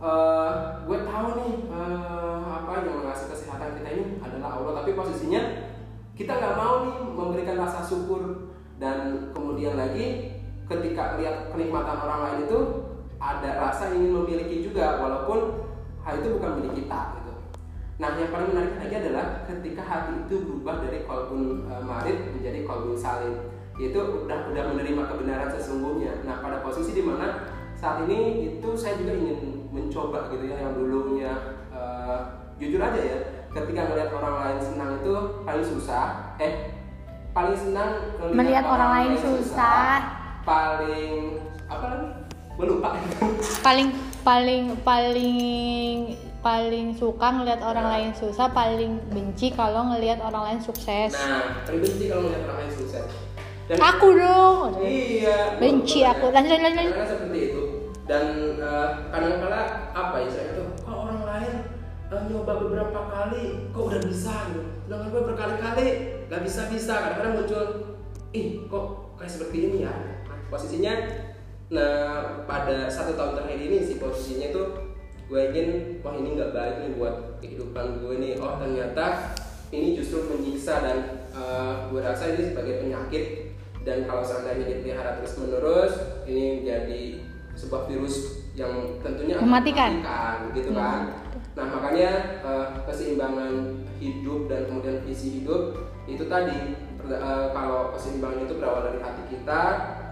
eh 0.00 0.52
gue 0.88 0.98
tahu 1.04 1.26
nih 1.36 1.52
eh, 1.68 2.40
apa 2.48 2.72
yang 2.80 3.04
ngasih 3.04 3.28
kesehatan 3.28 3.76
kita 3.76 3.88
ini 3.92 4.04
adalah 4.24 4.56
Allah. 4.56 4.80
Tapi 4.80 4.96
posisinya 4.96 5.68
kita 6.16 6.32
nggak 6.32 6.56
mau 6.56 6.74
nih 6.88 6.96
memberikan 7.12 7.60
rasa 7.60 7.84
syukur. 7.84 8.48
Dan 8.80 9.32
kemudian 9.36 9.76
lagi 9.76 10.36
ketika 10.64 11.20
lihat 11.20 11.52
kenikmatan 11.52 11.96
orang 11.96 12.20
lain 12.28 12.40
itu 12.48 12.58
ada 13.20 13.68
rasa 13.68 13.92
ingin 13.92 14.12
memiliki 14.16 14.64
juga 14.64 15.00
walaupun 15.00 15.64
hal 16.04 16.24
itu 16.24 16.40
bukan 16.40 16.60
milik 16.60 16.84
kita 16.84 17.20
gitu. 17.20 17.32
Nah 18.00 18.16
yang 18.16 18.32
paling 18.32 18.48
menarik 18.52 18.80
lagi 18.80 18.94
adalah 18.96 19.44
ketika 19.44 19.80
hati 19.84 20.24
itu 20.24 20.44
berubah 20.44 20.80
dari 20.80 21.04
kolbun 21.04 21.68
eh, 21.68 21.84
marid 21.84 22.32
menjadi 22.32 22.64
kolbun 22.64 22.96
salim 22.96 23.55
yaitu 23.76 24.00
udah 24.00 24.48
udah 24.52 24.64
menerima 24.72 25.02
kebenaran 25.04 25.48
sesungguhnya. 25.52 26.24
Nah 26.24 26.40
pada 26.40 26.64
posisi 26.64 26.96
di 26.96 27.04
mana 27.04 27.44
saat 27.76 28.08
ini 28.08 28.48
itu 28.56 28.68
saya 28.72 28.96
juga 28.96 29.12
ingin 29.12 29.68
mencoba 29.68 30.32
gitu 30.32 30.48
ya 30.48 30.56
yang 30.64 30.72
dulunya 30.80 31.32
eh, 31.68 32.18
jujur 32.56 32.80
aja 32.80 32.96
ya 32.96 33.18
ketika 33.52 33.92
melihat 33.92 34.10
orang 34.16 34.34
lain 34.40 34.58
senang 34.64 34.90
itu 35.04 35.12
paling 35.44 35.66
susah. 35.66 36.36
Eh 36.40 36.72
paling 37.36 37.52
senang 37.52 38.16
Melihat 38.32 38.64
orang 38.64 38.90
lain 38.96 39.12
susah. 39.20 40.16
paling 40.46 41.42
apa 41.68 41.84
lagi? 41.90 42.08
Gue 42.56 42.66
lupa. 42.70 42.96
Paling 43.66 43.92
paling 44.24 44.78
paling 44.80 46.16
paling 46.40 46.94
suka 46.94 47.34
ngelihat 47.34 47.60
orang 47.60 47.84
lain 47.90 48.10
susah 48.14 48.48
paling 48.54 49.02
benci 49.10 49.50
kalau 49.52 49.90
ngelihat 49.92 50.22
orang 50.22 50.54
lain 50.54 50.60
sukses. 50.62 51.12
Nah 51.12 51.66
paling 51.66 51.82
benci 51.82 52.06
kalau 52.06 52.30
melihat 52.30 52.46
orang 52.48 52.58
lain 52.64 52.72
sukses 52.72 53.25
dan 53.66 53.78
aku 53.82 54.14
dong. 54.14 54.78
Iya. 54.78 55.58
Benci 55.58 56.06
aku. 56.06 56.30
Lanjut 56.30 56.54
lanjut 56.54 56.74
lanjut. 56.78 56.94
Karena 56.94 57.10
seperti 57.10 57.38
itu. 57.50 57.62
Dan 58.06 58.26
eh, 58.62 58.88
kadang-kala 59.10 59.90
apa 59.90 60.16
ya 60.22 60.28
saya 60.30 60.46
itu? 60.54 60.64
Kok 60.86 60.94
orang 60.94 61.20
lain 61.26 61.54
eh, 62.06 62.22
nyoba 62.30 62.52
beberapa 62.62 63.00
kali 63.10 63.42
kok 63.74 63.84
udah 63.90 64.00
bisa 64.06 64.34
gitu? 64.54 64.62
Sedangkan 64.86 65.08
gue 65.10 65.22
berkali-kali 65.26 65.86
nggak 66.30 66.42
bisa 66.46 66.70
bisa 66.70 66.94
kadang-kadang 66.94 67.34
muncul 67.42 67.62
ih 68.30 68.62
kok 68.70 68.86
kayak 69.18 69.32
seperti 69.34 69.56
ini 69.66 69.76
ya? 69.82 69.94
Nah, 70.30 70.38
posisinya 70.46 70.94
nah 71.66 72.46
pada 72.46 72.86
satu 72.86 73.18
tahun 73.18 73.42
terakhir 73.42 73.58
ini 73.58 73.82
sih 73.82 73.98
posisinya 73.98 74.54
tuh 74.54 74.66
gue 75.26 75.40
ingin 75.50 75.98
wah 76.06 76.14
ini 76.14 76.38
nggak 76.38 76.54
baik 76.54 76.74
nih 76.86 76.90
buat 76.94 77.42
kehidupan 77.42 77.98
gue 77.98 78.14
nih. 78.22 78.32
Oh 78.38 78.54
ternyata 78.62 79.34
ini 79.74 79.98
justru 79.98 80.30
menyiksa 80.30 80.86
dan 80.86 80.98
eh, 81.34 81.74
gue 81.90 81.98
rasa 81.98 82.30
ini 82.38 82.54
sebagai 82.54 82.86
penyakit 82.86 83.45
dan 83.86 84.02
kalau 84.04 84.26
seandainya 84.26 84.66
dipelihara 84.66 85.22
terus 85.22 85.38
menerus 85.38 85.92
ini 86.26 86.60
menjadi 86.60 87.02
sebuah 87.54 87.86
virus 87.86 88.14
yang 88.58 88.98
tentunya 89.00 89.38
akan 89.38 89.46
Mematikan. 89.46 89.90
mematikan, 90.02 90.36
gitu 90.52 90.70
Hmm. 90.74 90.80
kan 90.82 91.00
nah 91.56 91.66
makanya 91.72 92.10
eh, 92.44 92.66
keseimbangan 92.84 93.52
hidup 93.96 94.44
dan 94.52 94.68
kemudian 94.68 95.00
visi 95.08 95.40
hidup 95.40 95.88
itu 96.04 96.28
tadi 96.28 96.76
eh, 97.08 97.46
kalau 97.54 97.96
keseimbangan 97.96 98.44
itu 98.44 98.54
berawal 98.60 98.84
dari 98.84 99.00
hati 99.00 99.22
kita 99.32 99.60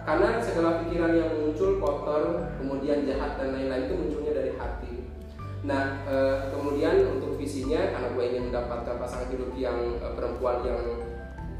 karena 0.04 0.40
segala 0.40 0.80
pikiran 0.84 1.12
yang 1.12 1.30
muncul 1.36 1.76
kotor 1.82 2.48
kemudian 2.56 3.04
jahat 3.04 3.36
dan 3.36 3.52
lain-lain 3.52 3.90
itu 3.90 3.94
munculnya 3.98 4.32
dari 4.32 4.52
hati 4.56 4.94
Nah, 5.64 6.04
eh, 6.04 6.52
kemudian 6.52 7.08
untuk 7.08 7.40
visinya 7.40 7.88
karena 7.88 8.12
gue 8.12 8.24
ingin 8.28 8.52
mendapatkan 8.52 9.00
pasangan 9.00 9.32
hidup 9.32 9.48
yang 9.56 9.96
perempuan 10.12 10.60
yang 10.60 11.03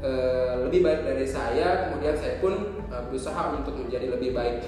eh, 0.01 0.53
lebih 0.67 0.83
baik 0.83 1.01
dari 1.07 1.25
saya, 1.27 1.87
kemudian 1.87 2.15
saya 2.15 2.39
pun 2.39 2.83
eh, 2.89 3.03
berusaha 3.07 3.55
untuk 3.55 3.75
menjadi 3.75 4.11
lebih 4.15 4.35
baik. 4.35 4.65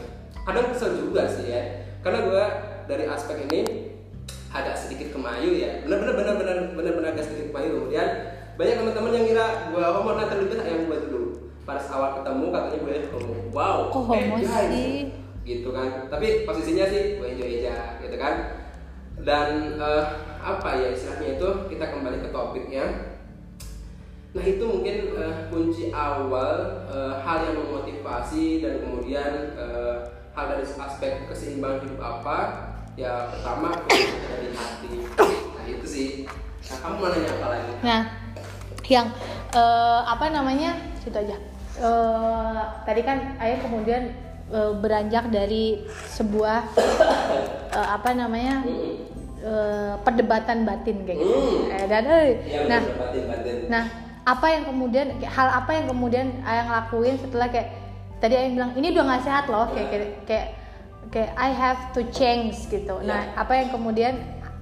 Kadang 0.47 0.71
kesel 0.71 0.95
juga 0.99 1.27
sih 1.27 1.51
ya, 1.51 1.63
karena 2.03 2.27
gue 2.27 2.43
dari 2.87 3.03
aspek 3.07 3.47
ini 3.51 3.59
agak 4.51 4.79
sedikit 4.79 5.11
kemayu 5.11 5.59
ya, 5.59 5.83
benar-benar 5.83 6.15
benar-benar 6.15 6.57
benar-benar 6.75 7.09
agak 7.15 7.25
sedikit 7.27 7.51
kemayu. 7.51 7.69
Kemudian 7.83 8.09
banyak 8.55 8.75
teman-teman 8.79 9.11
yang 9.13 9.25
kira 9.27 9.45
gue 9.75 9.83
homo, 9.83 10.09
nah 10.15 10.27
terlebih 10.27 10.57
yang 10.63 10.87
gue 10.87 10.97
dulu. 11.11 11.27
Pada 11.67 11.83
awal 11.91 12.23
ketemu 12.23 12.45
katanya 12.47 12.79
gue 12.79 12.95
homo. 13.11 13.33
Wow, 13.51 13.77
Kok 13.91 14.03
homo 14.07 14.35
eh, 14.39 14.47
sih? 14.47 14.91
Gitu 15.43 15.69
kan. 15.75 16.07
Tapi 16.07 16.47
posisinya 16.47 16.85
sih 16.87 17.19
gue 17.19 17.27
enjoy 17.27 17.63
aja, 17.63 17.99
gitu 17.99 18.15
kan 18.15 18.57
dan 19.27 19.75
eh, 19.81 20.05
apa 20.39 20.69
ya 20.77 20.93
istilahnya 20.93 21.35
itu 21.35 21.49
kita 21.73 21.85
kembali 21.89 22.21
ke 22.21 22.29
topiknya 22.29 22.85
nah 24.37 24.45
itu 24.45 24.61
mungkin 24.61 24.95
eh, 25.17 25.35
kunci 25.49 25.89
awal 25.89 26.85
eh, 26.85 27.13
hal 27.25 27.37
yang 27.49 27.57
memotivasi 27.65 28.61
dan 28.61 28.85
kemudian 28.85 29.57
eh, 29.57 29.95
hal 30.37 30.45
dari 30.53 30.61
aspek 30.61 31.25
keseimbangan 31.25 31.81
hidup 31.81 31.97
apa? 31.97 32.37
Ya 32.93 33.33
pertama 33.33 33.73
dari 33.89 34.53
hati. 34.53 34.93
Nah 35.57 35.65
itu 35.65 35.85
sih. 35.89 36.09
Nah 36.69 36.77
kamu 36.85 36.95
mau 37.01 37.09
nanya 37.09 37.29
apa 37.33 37.47
lagi? 37.49 37.71
Nah 37.81 38.01
yang 38.85 39.07
eh, 39.57 40.01
apa 40.05 40.25
namanya? 40.29 40.71
Situ 41.01 41.17
aja. 41.17 41.37
Eh, 41.81 42.61
tadi 42.85 43.01
kan 43.01 43.41
ayah 43.41 43.57
kemudian 43.65 44.13
beranjak 44.79 45.27
dari 45.33 45.89
sebuah 46.13 46.69
eh, 47.73 47.87
apa 47.89 48.13
namanya? 48.13 48.61
Eh, 49.37 49.93
perdebatan 50.01 50.65
batin 50.65 51.05
kayak 51.05 51.21
gitu. 51.21 51.37
Hmm. 51.37 51.73
eh, 51.73 51.85
dan 51.85 52.03
eh, 52.09 52.25
Iya, 52.45 52.59
nah 52.65 52.81
batin 52.81 53.23
batin. 53.29 53.55
Nah, 53.69 53.85
apa 54.27 54.43
yang 54.51 54.63
kemudian 54.67 55.07
hal 55.23 55.47
apa 55.47 55.71
yang 55.71 55.85
kemudian 55.87 56.27
ayah 56.43 56.67
ngelakuin 56.67 57.15
setelah 57.15 57.47
kayak 57.47 57.71
tadi 58.19 58.35
ayang 58.35 58.53
bilang 58.59 58.71
ini 58.75 58.91
udah 58.91 59.03
nggak 59.07 59.23
sehat 59.23 59.45
loh 59.47 59.71
kayak 59.71 59.87
kayak 59.87 60.09
kayak 60.27 60.47
kayak 61.07 61.31
I 61.39 61.55
have 61.55 61.95
to 61.95 62.03
change 62.11 62.67
gitu 62.67 62.99
nah 63.07 63.23
Iya. 63.23 63.39
apa 63.39 63.53
yang 63.55 63.69
kemudian 63.71 64.13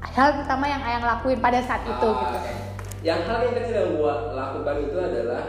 hal 0.06 0.38
pertama 0.38 0.70
yang 0.70 0.86
ayang 0.86 1.02
lakuin 1.02 1.42
pada 1.42 1.66
saat 1.66 1.82
itu 1.82 1.98
Ah, 2.14 2.22
gitu 2.22 2.38
oke. 2.38 2.54
Yang 3.02 3.20
hal 3.26 3.38
yang 3.42 3.56
kecil 3.56 3.76
yang 3.76 3.92
gua 3.98 4.14
lakukan 4.34 4.76
itu 4.82 4.98
adalah 4.98 5.44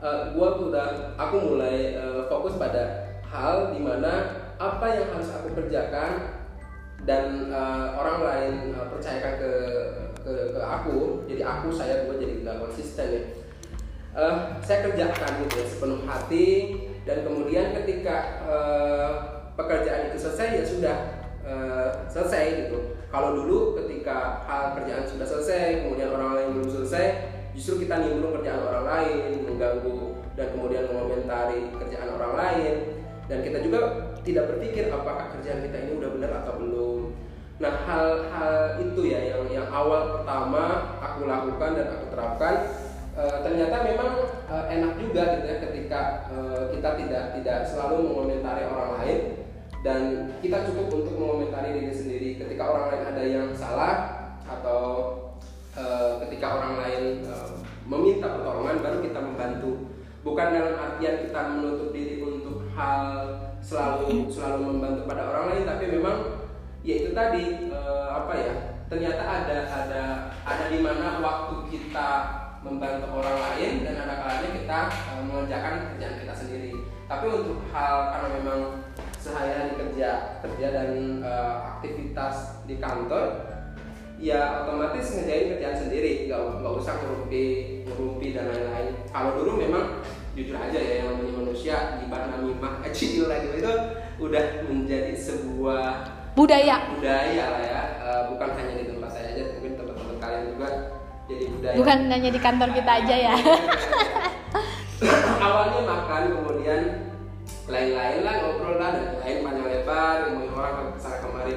eh, 0.00 0.22
gua 0.36 0.48
udah 0.60 0.86
aku 1.16 1.36
mulai 1.40 1.96
eh, 1.96 2.20
fokus 2.28 2.60
pada 2.60 2.82
hal 3.24 3.72
di 3.72 3.80
mana 3.80 4.12
apa 4.60 4.86
yang 4.92 5.08
harus 5.08 5.32
aku 5.32 5.56
kerjakan 5.56 6.36
dan 7.08 7.48
eh, 7.48 7.86
orang 7.96 8.18
lain 8.20 8.52
eh, 8.76 8.86
percayakan 8.92 9.32
ke, 9.40 9.50
ke 10.20 10.32
ke 10.52 10.60
aku 10.60 11.24
jadi 11.24 11.42
aku 11.44 11.72
saya 11.72 12.04
gua 12.04 12.20
jadi 12.20 12.44
nggak 12.44 12.60
konsisten 12.60 13.08
ya 13.08 13.22
Eh, 14.14 14.36
saya 14.62 14.86
kerjakan 14.86 15.42
gitu 15.42 15.54
ya 15.58 15.66
sepenuh 15.66 16.06
hati 16.06 16.48
dan 17.02 17.26
kemudian 17.26 17.74
ketika 17.82 18.46
eh, 18.46 19.10
pekerjaan 19.58 20.06
itu 20.06 20.22
selesai 20.22 20.48
ya 20.54 20.62
sudah 20.62 20.96
eh, 21.42 21.88
selesai 22.06 22.62
gitu. 22.62 22.94
Kalau 23.10 23.34
dulu 23.34 23.74
ketika 23.82 24.46
hal 24.46 24.78
kerjaan 24.78 25.02
sudah 25.02 25.26
selesai, 25.26 25.82
kemudian 25.82 26.14
orang 26.14 26.38
lain 26.38 26.48
belum 26.54 26.70
selesai, 26.70 27.06
justru 27.58 27.82
kita 27.86 28.06
nimbrung 28.06 28.38
kerjaan 28.38 28.62
orang 28.62 28.86
lain, 28.86 29.50
mengganggu 29.50 29.98
dan 30.38 30.46
kemudian 30.54 30.86
mengomentari 30.94 31.74
kerjaan 31.74 32.14
orang 32.14 32.34
lain 32.38 32.74
dan 33.26 33.38
kita 33.42 33.66
juga 33.66 33.78
tidak 34.22 34.46
berpikir 34.54 34.94
apakah 34.94 35.26
kerjaan 35.34 35.58
kita 35.66 35.90
ini 35.90 35.98
udah 35.98 36.10
benar 36.14 36.30
atau 36.46 36.54
belum. 36.62 37.00
Nah 37.58 37.74
hal-hal 37.82 38.78
itu 38.78 39.10
ya 39.10 39.18
yang 39.34 39.42
yang 39.50 39.68
awal 39.74 40.22
pertama 40.22 40.94
aku 41.02 41.26
lakukan 41.26 41.70
dan 41.82 41.86
aku 41.98 42.06
terapkan 42.14 42.54
Eh, 43.14 43.38
ternyata 43.46 43.86
memang 43.86 44.26
eh, 44.50 44.64
enak 44.74 44.98
juga 44.98 45.38
gitu 45.38 45.46
ya 45.46 45.56
ketika 45.62 46.00
eh, 46.34 46.62
kita 46.74 46.90
tidak 46.98 47.24
tidak 47.38 47.58
selalu 47.62 48.10
mengomentari 48.10 48.66
orang 48.66 48.90
lain 48.98 49.18
dan 49.86 50.00
kita 50.42 50.66
cukup 50.66 50.90
untuk 50.90 51.14
mengomentari 51.14 51.78
diri 51.78 51.94
sendiri. 51.94 52.28
Ketika 52.42 52.66
orang 52.66 52.90
lain 52.90 53.04
ada 53.14 53.22
yang 53.22 53.48
salah 53.54 53.94
atau 54.50 54.82
eh, 55.78 56.26
ketika 56.26 56.58
orang 56.58 56.74
lain 56.82 57.22
eh, 57.22 57.54
meminta 57.86 58.34
pertolongan 58.34 58.82
baru 58.82 58.98
kita 59.06 59.20
membantu. 59.22 59.72
Bukan 60.26 60.48
dalam 60.50 60.74
artian 60.74 61.22
kita 61.22 61.40
menutup 61.54 61.94
diri 61.94 62.18
untuk 62.18 62.66
hal 62.74 63.30
selalu 63.62 64.26
selalu 64.26 64.74
membantu 64.74 65.06
pada 65.06 65.22
orang 65.30 65.54
lain 65.54 65.62
tapi 65.62 65.84
memang 65.86 66.16
ya 66.82 66.98
itu 66.98 67.14
tadi 67.14 67.70
eh, 67.70 68.06
apa 68.10 68.34
ya 68.34 68.54
ternyata 68.90 69.22
ada 69.22 69.58
ada 69.70 70.02
ada 70.42 70.64
di 70.66 70.82
mana 70.82 71.22
waktu 71.22 71.70
kita 71.70 72.42
membantu 72.64 73.20
orang 73.20 73.36
lain 73.36 73.84
dan 73.84 73.94
ada 74.08 74.14
kalanya 74.24 74.50
kita 74.56 74.80
eh, 74.88 75.22
mengerjakan 75.28 75.74
kerjaan 75.92 76.16
kita 76.24 76.34
sendiri. 76.34 76.72
Tapi 77.04 77.26
untuk 77.28 77.60
hal 77.68 77.96
karena 78.16 78.28
memang 78.40 78.60
sehari-hari 79.20 79.72
kerja 79.76 80.40
kerja 80.40 80.66
dan 80.72 80.90
eh, 81.20 81.54
aktivitas 81.76 82.64
di 82.64 82.80
kantor 82.80 83.52
ya 84.16 84.64
otomatis 84.64 85.12
ngerjain 85.12 85.52
kerjaan 85.54 85.76
sendiri. 85.76 86.12
Nggak 86.26 86.40
nggak 86.64 86.74
usah 86.80 86.94
ngerumpi 87.04 87.44
ngerumpi 87.84 88.32
dan 88.32 88.48
lain-lain. 88.48 88.88
Kalau 89.12 89.30
dulu 89.36 89.60
memang 89.60 90.00
jujur 90.32 90.56
aja 90.56 90.78
ya 90.80 91.04
yang 91.04 91.14
namanya 91.14 91.32
manusia 91.44 91.76
gibah 92.00 92.32
namimah 92.32 92.82
kecil 92.88 93.30
lagi 93.30 93.54
itu 93.54 93.74
udah 94.18 94.44
menjadi 94.66 95.12
sebuah 95.14 95.86
budaya. 96.32 96.96
budaya 96.96 97.44
lah 97.52 97.62
ya. 97.62 97.82
Eh, 98.00 98.22
bukan 98.32 98.48
hanya 98.56 98.74
di 98.80 98.84
tempat 98.88 99.10
saya 99.12 99.36
aja 99.36 99.42
mungkin 99.52 99.76
tempat-tempat 99.76 100.16
kalian 100.16 100.44
juga 100.56 100.68
jadi 101.24 101.44
budaya. 101.48 101.76
Bukan 101.80 101.98
hanya 102.12 102.30
di 102.30 102.40
kantor 102.40 102.68
kita 102.76 102.92
aja 103.00 103.16
ya. 103.16 103.34
Awalnya 105.44 105.80
makan 105.84 106.22
kemudian 106.36 106.80
lain-lain 107.64 108.20
lah 108.24 108.34
ngobrol 108.44 108.76
lah 108.76 108.90
dan 108.92 109.08
lain 109.24 109.36
panjang 109.40 109.68
lebar 109.68 110.16
ngomongin 110.28 110.52
orang 110.52 110.92
ke 110.92 111.00
sana 111.00 111.16
kemari. 111.24 111.54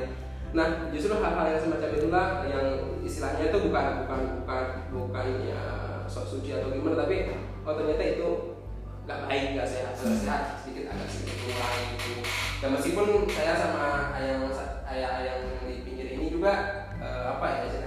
Nah 0.55 0.67
justru 0.91 1.19
hal-hal 1.19 1.45
yang 1.51 1.61
semacam 1.61 1.89
itulah 1.91 2.27
yang 2.47 2.65
istilahnya 3.03 3.43
itu 3.51 3.57
bukan 3.67 3.85
bukan 4.03 4.21
bukan 4.43 4.65
bukan 4.91 5.25
ya 5.43 5.61
sok 6.07 6.25
suci 6.27 6.55
atau 6.55 6.71
gimana 6.71 7.03
tapi 7.03 7.35
oh 7.67 7.73
ternyata 7.75 8.03
itu 8.03 8.29
nggak 9.07 9.19
baik 9.27 9.43
nggak 9.55 9.67
sehat 9.67 9.95
nggak 9.95 10.19
sehat 10.19 10.43
sedikit 10.63 10.91
agak 10.91 11.07
sedikit 11.07 11.35
kurang 11.47 11.75
gitu 11.95 12.11
dan 12.59 12.69
meskipun 12.75 13.07
saya 13.31 13.53
sama 13.55 14.11
ayang 14.19 14.51
ayah 14.91 15.09
ayang 15.23 15.39
di 15.63 15.83
pinggir 15.87 16.07
ini 16.19 16.27
juga 16.27 16.53
eh, 16.99 17.23
apa 17.31 17.45
ya 17.47 17.86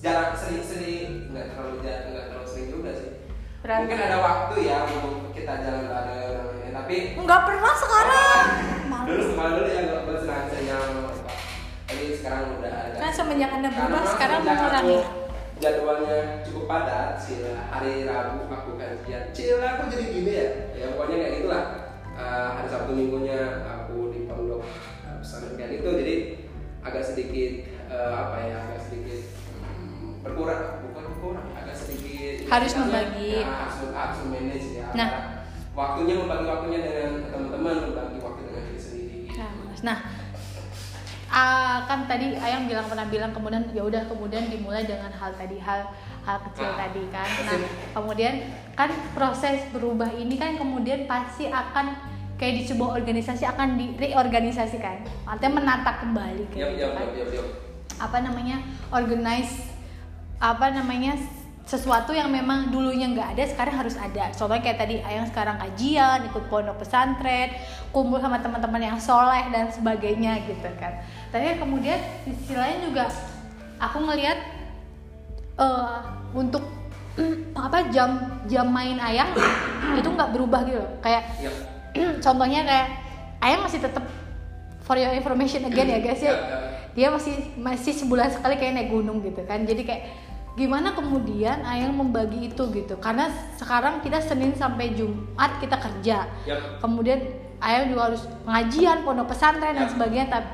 itu 0.00 0.08
jarang 0.08 0.32
sering-sering 0.32 1.28
nggak 1.28 1.52
terlalu 1.52 1.76
jarang 1.84 2.08
nggak 2.10 2.26
terlalu 2.32 2.48
sering 2.48 2.68
juga 2.72 2.90
sih. 2.96 3.10
Berarti- 3.60 3.80
mungkin 3.84 4.00
ada 4.00 4.18
waktu 4.18 4.54
ya 4.64 4.78
untuk 4.88 5.36
kita 5.36 5.52
jalan 5.60 5.84
bareng 5.84 6.32
namanya. 6.32 6.70
tapi 6.72 6.96
nggak 7.14 7.42
pernah 7.44 7.74
sekarang. 7.76 8.46
Dulu 9.10 9.22
kemarin 9.28 9.52
dulu 9.52 9.68
ya 9.68 9.80
nggak 9.82 10.02
bersenang 10.06 10.48
senang 10.48 10.90
tapi 11.84 12.04
sekarang 12.14 12.42
udah 12.56 12.72
ada. 12.72 12.96
Nah, 12.96 13.10
semenjak 13.10 13.50
Anda 13.50 13.68
berubah, 13.68 14.02
sekarang 14.06 14.40
mengurangi. 14.46 14.98
jadwalnya 15.60 16.18
cukup 16.40 16.64
padat 16.64 17.20
sih 17.20 17.36
hari 17.44 18.08
Rabu 18.08 18.48
aku 18.48 18.80
kajian 18.80 19.28
cila 19.30 19.68
aku 19.76 19.82
jadi 19.90 20.04
gini 20.08 20.32
ya. 20.32 20.46
Ya 20.72 20.86
pokoknya 20.94 21.16
kayak 21.18 21.32
gitulah. 21.36 21.64
Eh, 22.14 22.48
hari 22.54 22.68
Sabtu 22.70 22.92
minggunya 22.94 23.40
aku 23.60 24.08
di 24.08 24.24
pondok 24.24 24.64
eh, 25.04 25.16
pesantren 25.20 25.58
kayak 25.58 25.70
gitu. 25.76 25.88
Jadi 25.92 26.14
agak 26.80 27.04
sedikit 27.04 27.52
eh, 27.90 28.12
apa 28.14 28.36
ya 28.40 28.56
agak 28.64 28.80
sedikit 28.80 29.20
berkurang 30.20 30.84
bukan 30.84 31.02
berkurang 31.14 31.46
agak 31.56 31.76
sedikit. 31.76 32.48
Harus 32.50 32.72
ya, 32.74 32.78
membagi. 32.82 33.32
ya, 33.40 33.46
harus 33.48 33.76
harus 33.92 34.18
manage 34.28 34.68
ya. 34.76 34.86
Nah. 34.92 35.10
waktunya 35.70 36.14
membagi 36.18 36.44
waktunya 36.50 36.78
dengan 36.82 37.10
teman-teman 37.30 37.74
membagi 37.88 38.16
waktu 38.20 38.40
dengan 38.42 38.62
diri 38.68 38.80
sendiri 38.82 39.16
Nah, 39.38 39.52
nah 39.86 39.98
ah, 41.30 41.76
kan 41.86 42.10
tadi 42.10 42.34
ayang 42.36 42.66
bilang 42.66 42.90
pernah 42.90 43.06
bilang 43.06 43.30
kemudian 43.30 43.70
ya 43.70 43.86
udah 43.86 44.02
kemudian 44.10 44.50
dimulai 44.50 44.82
dengan 44.82 45.14
hal 45.14 45.30
tadi 45.38 45.62
hal 45.62 45.94
hal 46.26 46.36
kecil 46.50 46.68
Ah, 46.68 46.76
tadi 46.84 47.02
kan? 47.14 47.28
nah 47.46 47.56
kemudian 47.96 48.34
kan 48.74 48.90
proses 49.14 49.62
berubah 49.70 50.10
ini 50.10 50.34
kan 50.36 50.58
kemudian 50.58 51.06
pasti 51.06 51.46
akan 51.48 51.96
kayak 52.34 52.54
di 52.60 52.62
sebuah 52.66 52.96
organisasi 52.98 53.44
akan 53.46 53.76
di 53.78 53.94
reorganisasikan. 54.00 55.06
Artinya 55.28 55.60
menata 55.60 56.00
kembali 56.02 56.48
kayak 56.50 56.72
gitu 56.72 56.82
yap, 56.82 56.96
kan? 56.96 57.06
yap, 57.12 57.28
yap, 57.30 57.30
yap. 57.36 57.46
apa 58.00 58.16
namanya? 58.24 58.56
Organize 58.90 59.69
apa 60.40 60.72
namanya 60.72 61.20
sesuatu 61.68 62.10
yang 62.10 62.32
memang 62.32 62.74
dulunya 62.74 63.06
nggak 63.06 63.38
ada 63.38 63.44
sekarang 63.46 63.78
harus 63.78 63.94
ada. 63.94 64.34
Contohnya 64.34 64.58
kayak 64.58 64.78
tadi 64.82 64.98
ayang 65.06 65.28
sekarang 65.30 65.54
kajian 65.54 66.26
ikut 66.26 66.50
pondok 66.50 66.82
pesantren 66.82 67.54
kumpul 67.94 68.18
sama 68.18 68.42
teman-teman 68.42 68.90
yang 68.90 68.98
soleh 68.98 69.46
dan 69.54 69.70
sebagainya 69.70 70.42
gitu 70.50 70.66
kan. 70.82 70.98
Tapi 71.30 71.62
kemudian 71.62 72.02
di 72.26 72.34
sisi 72.34 72.58
lain 72.58 72.90
juga 72.90 73.06
aku 73.78 74.02
ngelihat 74.02 74.38
eh 75.62 75.98
untuk 76.34 76.66
apa 77.54 77.86
jam 77.94 78.18
jam 78.50 78.66
main 78.66 78.98
ayang 78.98 79.30
itu 79.94 80.08
nggak 80.10 80.34
berubah 80.34 80.66
gitu. 80.66 80.82
Loh 80.82 80.90
kayak 80.98 81.22
Yap. 81.38 81.54
contohnya 82.24 82.66
kayak 82.66 82.88
ayang 83.46 83.62
masih 83.62 83.78
tetap 83.78 84.02
for 84.90 84.98
your 84.98 85.14
information 85.14 85.62
again 85.62 85.86
ya 85.86 86.02
guys 86.02 86.18
ya 86.18 86.34
Yap, 86.34 86.38
yap. 86.42 86.60
dia 86.98 87.08
masih 87.14 87.34
masih 87.54 87.94
sebulan 87.94 88.34
sekali 88.34 88.58
kayak 88.58 88.74
naik 88.74 88.90
gunung 88.90 89.22
gitu 89.22 89.46
kan 89.46 89.62
jadi 89.62 89.86
kayak 89.86 90.02
gimana 90.58 90.98
kemudian 90.98 91.62
Ayang 91.62 91.94
membagi 91.94 92.50
itu 92.50 92.62
gitu 92.74 92.98
karena 92.98 93.30
sekarang 93.54 94.02
kita 94.02 94.18
Senin 94.18 94.50
sampai 94.58 94.98
Jumat 94.98 95.62
kita 95.62 95.78
kerja 95.78 96.26
Yap. 96.26 96.82
kemudian 96.82 97.22
Ayang 97.62 97.94
juga 97.94 98.10
harus 98.10 98.26
pengajian 98.42 99.06
pondok 99.06 99.30
pesantren 99.30 99.78
dan 99.78 99.86
Ya. 99.86 99.92
sebagainya 99.94 100.26
tapi 100.26 100.50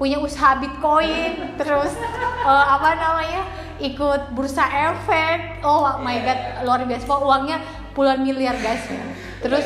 punya 0.00 0.16
usaha 0.16 0.56
bitcoin 0.56 1.60
terus 1.60 1.92
eh, 2.40 2.64
apa 2.72 2.96
namanya 2.96 3.42
ikut 3.76 4.32
bursa 4.32 4.64
efek 4.64 5.60
oh 5.60 6.00
my 6.00 6.16
Iya, 6.16 6.24
god 6.24 6.38
iya. 6.40 6.60
luar 6.64 6.80
biasa 6.88 7.04
uangnya 7.20 7.58
puluhan 7.92 8.24
miliar 8.24 8.56
guys 8.56 8.88
terus 9.40 9.64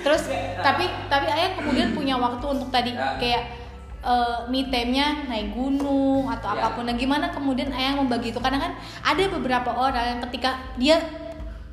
terus 0.00 0.22
tapi 0.58 0.84
tapi 1.06 1.26
ayah 1.28 1.52
kemudian 1.54 1.92
punya 1.92 2.16
waktu 2.16 2.44
untuk 2.48 2.68
tadi 2.68 2.92
Ya. 2.92 3.16
kayak 3.16 3.42
eh, 4.00 4.38
me 4.48 4.64
time-nya 4.66 5.28
naik 5.28 5.52
gunung 5.52 6.24
atau 6.26 6.48
Ya. 6.50 6.64
apa 6.64 6.66
pun. 6.72 6.88
Nah 6.88 6.96
gimana 6.96 7.28
kemudian 7.28 7.68
ayah 7.70 8.00
membagi 8.00 8.32
itu? 8.32 8.40
Karena 8.40 8.56
kan 8.56 8.72
ada 9.04 9.24
beberapa 9.28 9.70
orang 9.70 10.16
yang 10.16 10.20
ketika 10.24 10.56
dia 10.76 10.96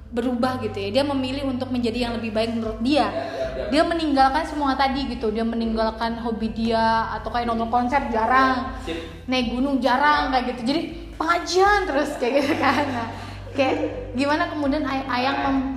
berubah 0.08 0.63
gitu 0.63 0.80
ya 0.80 0.89
dia 0.89 1.04
memilih 1.04 1.43
untuk 1.43 1.67
menjadi 1.67 2.08
yang 2.08 2.13
lebih 2.15 2.32
baik 2.32 2.56
menurut 2.56 2.80
dia. 2.80 3.08
Ya, 3.08 3.08
ya, 3.12 3.65
dia 3.72 3.84
meninggalkan 3.84 4.43
semua 4.43 4.76
tadi 4.76 5.08
gitu. 5.08 5.32
Dia 5.32 5.43
meninggalkan 5.43 6.20
hobi 6.20 6.52
dia 6.52 7.12
atau 7.15 7.28
kayak 7.28 7.48
nonton 7.48 7.67
konser 7.67 8.04
jarang 8.12 8.76
naik 9.24 9.52
gunung 9.52 9.80
jarang 9.80 10.32
kayak 10.32 10.52
gitu. 10.52 10.62
Jadi 10.67 10.82
pengajian 11.15 11.88
terus 11.88 12.15
kayak 12.20 12.34
gitu 12.39 12.56
kan. 12.56 12.84
Nah, 12.88 13.08
kayak 13.52 13.76
gimana 14.13 14.48
kemudian 14.48 14.84
ay- 14.84 15.08
ayang 15.08 15.38
mem- 15.43 15.76
me- 15.76 15.77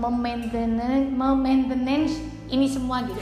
memaintenance 0.00 1.06
memaintenance 1.14 2.14
ini 2.50 2.66
semua 2.66 3.06
gitu 3.06 3.20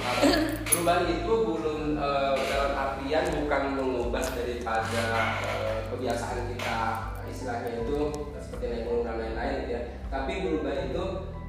perubahan 0.68 1.04
itu 1.08 1.32
belum 1.32 1.80
eh, 2.00 2.34
dalam 2.48 2.72
artian 2.72 3.24
bukan 3.44 3.62
mengubah 3.76 4.24
daripada 4.32 5.04
eh, 5.44 5.78
kebiasaan 5.92 6.48
kita 6.56 6.78
istilahnya 7.28 7.84
itu 7.84 7.98
seperti 8.40 8.64
naik 8.70 8.84
gunung 8.88 9.04
dan 9.04 9.16
lain-lain 9.20 9.54
gitu 9.64 9.72
ya 9.76 9.82
tapi 10.08 10.32
berubah 10.46 10.74
itu 10.86 11.04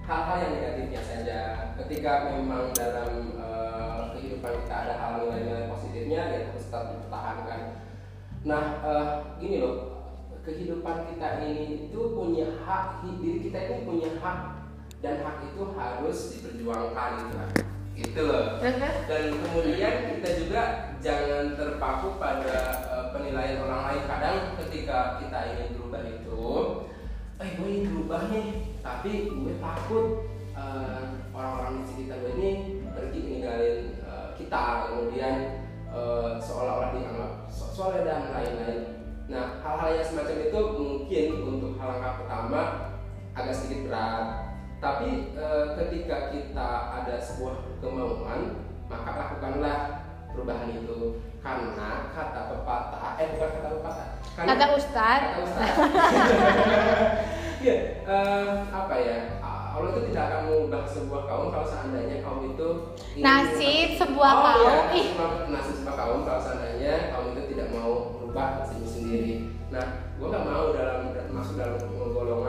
hal-hal 0.06 0.38
yang 0.38 0.54
negatifnya 0.54 1.02
saja. 1.02 1.40
Ketika 1.82 2.30
memang 2.30 2.70
dalam 2.78 3.34
uh, 3.42 4.14
kehidupan 4.14 4.54
kita 4.64 4.76
ada 4.86 4.94
hal 5.02 5.12
nilai-nilai 5.26 5.66
positifnya, 5.70 6.22
ya 6.30 6.40
harus 6.50 6.66
tetap 6.70 6.94
dipertahankan. 6.94 7.62
Nah, 8.46 8.64
uh, 8.86 9.06
gini 9.42 9.66
loh, 9.66 9.76
kehidupan 10.46 11.10
kita 11.10 11.42
ini 11.42 11.90
itu 11.90 12.00
punya 12.14 12.46
hak, 12.62 13.02
diri 13.02 13.50
kita 13.50 13.58
ini 13.58 13.80
punya 13.82 14.10
hak 14.22 14.55
dan 15.06 15.22
hak 15.22 15.38
itu 15.46 15.64
harus 15.78 16.18
diperjuangkan 16.34 17.10
gitu 17.22 17.34
kan. 17.38 17.52
Gitu 17.96 18.22
loh. 18.26 18.58
Dan 19.06 19.24
kemudian 19.38 19.94
kita 20.18 20.30
juga 20.42 20.62
jangan 21.00 21.54
terpaku 21.54 22.18
pada 22.18 22.82
uh, 22.90 23.06
penilaian 23.14 23.62
orang 23.62 23.82
lain. 23.94 24.02
Kadang 24.10 24.38
ketika 24.66 25.22
kita 25.22 25.40
ingin 25.54 25.78
berubah 25.78 26.02
itu, 26.10 26.44
eh 27.38 27.50
gue 27.54 27.68
ingin 27.70 27.86
berubah 27.94 28.22
nih, 28.34 28.48
tapi 28.82 29.30
gue 29.30 29.54
takut 29.62 30.26
uh, 30.58 31.22
orang-orang 31.32 31.86
di 31.86 31.94
sekitar 31.94 32.18
gue 32.26 32.34
ini 32.42 32.52
pergi 32.90 33.20
meninggalin 33.22 33.78
uh, 34.10 34.34
kita, 34.34 34.90
kemudian 34.90 35.36
uh, 35.94 36.42
seolah-olah 36.42 36.98
dianggap 36.98 37.32
soleh 37.54 38.02
dan 38.02 38.34
lain-lain 38.34 39.06
Nah, 39.26 39.58
hal-hal 39.66 39.98
yang 39.98 40.06
semacam 40.06 40.38
itu 40.38 40.60
mungkin 40.78 41.26
untuk 41.50 41.72
hal 41.82 41.98
langkah 41.98 42.14
pertama 42.22 42.62
agak 43.34 43.58
sedikit 43.58 43.90
berat. 43.90 44.45
Tapi 44.86 45.34
e, 45.34 45.48
ketika 45.82 46.30
kita 46.30 46.70
ada 46.94 47.18
sebuah 47.18 47.82
kemauan, 47.82 48.70
maka 48.86 49.18
lakukanlah 49.18 50.06
perubahan 50.30 50.70
itu. 50.78 51.26
Karena 51.42 52.14
kata 52.14 52.42
pepatah, 52.54 53.18
eh 53.18 53.34
bukan 53.34 53.50
kata 53.50 53.70
pepatah, 53.82 54.08
karena, 54.38 54.50
kata 54.54 54.66
ustad. 54.78 55.20
Kata 55.26 55.42
ustad. 55.42 55.74
Iya, 57.66 58.06
e, 58.06 58.18
apa 58.70 58.94
ya? 59.02 59.42
Allah 59.42 59.90
itu 59.90 60.14
tidak 60.14 60.24
akan 60.30 60.42
mengubah 60.46 60.86
sebuah 60.86 61.22
kaum 61.26 61.48
kalau 61.50 61.66
seandainya 61.66 62.22
kaum 62.22 62.54
itu 62.54 62.70
nasib 63.18 63.90
sebuah 63.98 64.34
oh, 64.38 64.44
kaum. 64.46 64.78
Iya, 64.94 65.26
nasib 65.50 65.74
sebuah 65.82 65.96
kaum 65.98 66.20
kalau 66.30 66.42
seandainya 66.46 67.10
kaum 67.10 67.34
itu 67.34 67.42
tidak 67.58 67.74
mau 67.74 68.22
merubah 68.22 68.62
nasibnya 68.62 68.86
sendiri. 68.86 69.34
Nah, 69.74 70.14
gue 70.14 70.28
nggak 70.30 70.46
mau 70.46 70.78
dalam 70.78 71.10
masuk 71.34 71.58
dalam 71.58 71.82
golongan 71.90 72.45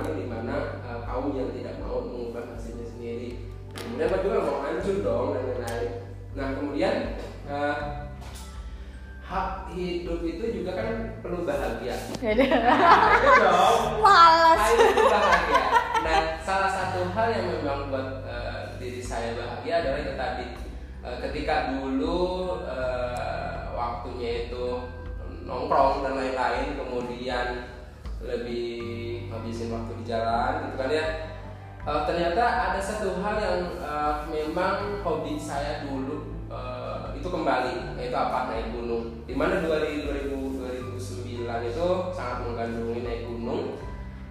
bahagia. 12.37 12.61
Nah, 12.61 13.37
dong. 13.40 13.81
Malas. 14.05 14.64
Nah, 16.07 16.20
salah 16.44 16.70
satu 16.70 17.01
hal 17.16 17.27
yang 17.33 17.46
memang 17.59 17.90
buat 17.90 18.22
uh, 18.29 18.77
diri 18.79 19.01
saya 19.01 19.35
bahagia 19.35 19.83
adalah 19.83 19.99
itu 20.05 20.14
tadi. 20.14 20.46
Uh, 21.03 21.16
ketika 21.22 21.75
dulu 21.75 22.61
uh, 22.66 23.72
waktunya 23.75 24.46
itu 24.46 24.92
nongkrong 25.46 26.03
dan 26.05 26.14
lain-lain, 26.18 26.79
kemudian 26.79 27.46
lebih 28.22 29.31
habisin 29.31 29.70
waktu 29.70 29.92
di 30.03 30.05
jalan, 30.07 30.70
gitu 30.70 30.77
kan 30.79 30.90
ya. 30.90 31.07
Uh, 31.87 32.03
ternyata 32.03 32.42
ada 32.42 32.81
satu 32.83 33.22
hal 33.22 33.38
yang 33.38 33.62
uh, 33.79 34.27
memang 34.27 35.07
hobi 35.07 35.38
saya 35.38 35.87
dulu 35.87 36.35
uh, 36.51 37.14
itu 37.14 37.31
kembali, 37.31 37.94
yaitu 37.94 38.16
apa 38.18 38.51
naik 38.51 38.75
gunung. 38.75 39.22
Di 39.22 39.35
mana 39.38 39.62
2000, 39.62 40.35
2009 40.35 40.36
itu 41.64 41.87
sangat 42.12 42.45
menggandrungi 42.45 43.01
naik 43.05 43.23
gunung. 43.29 43.81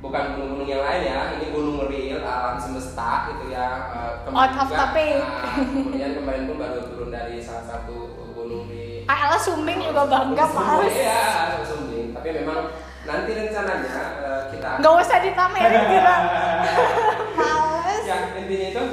Bukan 0.04 0.38
gunung-gunung 0.38 0.70
yang 0.70 0.86
lain 0.86 1.02
ya 1.02 1.34
ini 1.34 1.50
gunung 1.50 1.90
real 1.90 2.22
alam 2.22 2.62
semesta 2.62 3.26
gitu 3.32 3.50
ya 3.50 3.90
uh, 3.90 4.30
out 4.30 4.54
of 4.54 4.70
topic. 4.70 5.18
Uh, 5.18 5.66
kemudian 5.66 6.12
kemarin 6.22 6.46
pun 6.46 6.58
baru 6.62 6.82
turun 6.94 7.10
dari 7.10 7.42
salah 7.42 7.66
satu 7.66 8.14
gunung 8.38 8.70
di 8.70 9.02
Ayla 9.10 9.38
Sumbing 9.40 9.82
juga 9.82 10.06
bangga 10.06 10.46
mas. 10.46 10.94
Iya 10.94 11.58
Sumbing. 11.66 12.14
Tapi 12.14 12.30
memang 12.38 12.70
nanti 13.06 13.32
rencananya 13.34 13.98
uh, 14.22 14.42
kita 14.54 14.70
nggak 14.78 14.94
usah 15.02 15.18
ditamerin 15.26 15.84
kira. 15.90 16.16
Males. 17.40 18.04
Ya 18.06 18.18
intinya 18.38 18.68
itu 18.78 18.84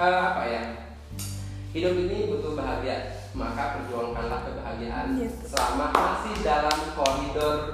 uh, 0.00 0.20
apa 0.34 0.42
ya? 0.50 0.62
Hidup 1.70 1.94
ini 1.94 2.32
butuh 2.32 2.56
bahagia 2.58 3.15
maka 3.36 3.76
perjuangkanlah 3.76 4.48
kebahagiaan 4.48 5.20
yes. 5.20 5.36
selama 5.44 5.92
masih 5.92 6.34
dalam 6.40 6.78
koridor 6.96 7.68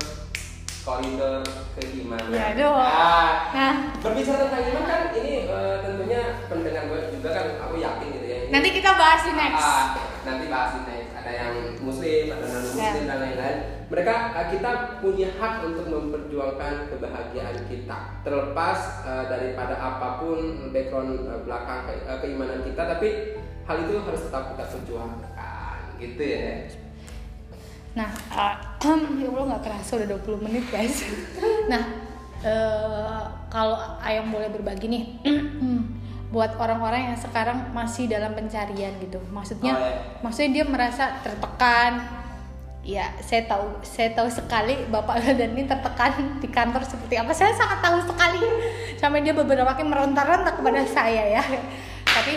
koridor 0.83 1.47
keimanan. 1.79 2.35
Ya. 2.35 2.59
Nah, 2.59 3.31
nah, 3.55 3.75
berbicara 4.03 4.51
tentang 4.51 4.65
iman 4.75 4.85
kan 4.91 5.03
ini 5.15 5.47
uh, 5.47 5.79
tentunya 5.87 6.43
pendengar 6.51 6.91
gue 6.91 7.01
juga 7.15 7.31
kan 7.31 7.47
aku 7.63 7.75
yakin 7.79 8.07
gitu 8.11 8.27
ya. 8.27 8.39
Ini, 8.43 8.51
nanti 8.51 8.69
kita 8.75 8.91
bahas 8.99 9.23
di 9.23 9.33
next. 9.39 9.63
Uh, 9.63 9.87
nanti 10.27 10.45
bahas 10.51 10.71
di 10.75 10.83
next. 10.91 11.11
Ada 11.23 11.31
yang 11.31 11.55
muslim, 11.87 12.23
ada 12.35 12.47
non 12.51 12.63
muslim 12.67 12.83
yeah. 12.83 13.07
dan 13.07 13.19
lain-lain. 13.23 13.59
Mereka 13.87 14.15
uh, 14.35 14.47
kita 14.51 14.71
punya 14.99 15.29
hak 15.39 15.55
untuk 15.63 15.87
memperjuangkan 15.87 16.75
kebahagiaan 16.91 17.57
kita. 17.71 17.99
Terlepas 18.27 18.79
uh, 19.07 19.25
daripada 19.31 19.79
apa 19.79 20.19
pun 20.19 20.67
background 20.75 21.31
uh, 21.31 21.39
belakang 21.47 21.87
ke, 21.87 21.95
uh, 22.11 22.19
keimanan 22.19 22.67
kita, 22.67 22.83
tapi 22.99 23.39
hal 23.63 23.79
itu 23.87 23.95
harus 24.03 24.27
tetap 24.27 24.51
kita 24.51 24.65
perjuangkan, 24.75 25.31
gitu 26.03 26.23
ya. 26.23 26.67
Nah, 27.93 28.09
uh, 28.33 28.57
ya 29.21 29.29
Allah 29.29 29.45
nggak 29.57 29.63
kerasa 29.65 30.01
udah 30.01 30.09
20 30.25 30.45
menit 30.49 30.65
guys. 30.73 31.05
nah, 31.73 31.83
uh, 32.41 33.23
kalau 33.53 33.77
ayam 34.01 34.33
boleh 34.33 34.49
berbagi 34.49 34.89
nih, 34.89 35.05
buat 36.35 36.57
orang-orang 36.57 37.13
yang 37.13 37.19
sekarang 37.21 37.77
masih 37.77 38.09
dalam 38.09 38.33
pencarian 38.33 38.97
gitu, 38.97 39.21
maksudnya, 39.29 39.77
oh, 39.77 39.81
ya. 39.85 39.93
maksudnya 40.25 40.51
dia 40.61 40.65
merasa 40.65 41.21
tertekan. 41.21 42.21
Ya, 42.83 43.15
saya 43.23 43.47
tahu, 43.47 43.79
saya 43.87 44.11
tahu 44.11 44.27
sekali 44.27 44.75
Bapak 44.91 45.23
dan 45.39 45.55
ini 45.55 45.71
tertekan 45.71 46.43
di 46.43 46.51
kantor 46.51 46.83
seperti 46.83 47.15
apa. 47.15 47.31
Saya 47.31 47.55
sangat 47.55 47.79
tahu 47.79 48.03
sekali. 48.11 48.43
Sampai 48.99 49.23
dia 49.23 49.31
beberapa 49.31 49.71
kali 49.71 49.87
meronta-ronta 49.87 50.51
kepada 50.59 50.83
saya 50.83 51.39
ya. 51.39 51.43
Tapi 52.19 52.35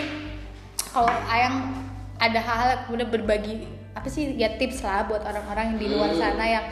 kalau 0.94 1.10
ayam 1.26 1.85
ada 2.16 2.40
hal-hal 2.40 2.88
kemudian 2.88 3.10
berbagi 3.12 3.68
apa 3.96 4.08
sih 4.08 4.36
ya 4.36 4.56
tips 4.56 4.84
lah 4.84 5.08
buat 5.08 5.24
orang-orang 5.24 5.76
yang 5.76 5.78
di 5.80 5.86
luar 5.92 6.10
hmm. 6.12 6.20
sana 6.20 6.44
yang 6.44 6.64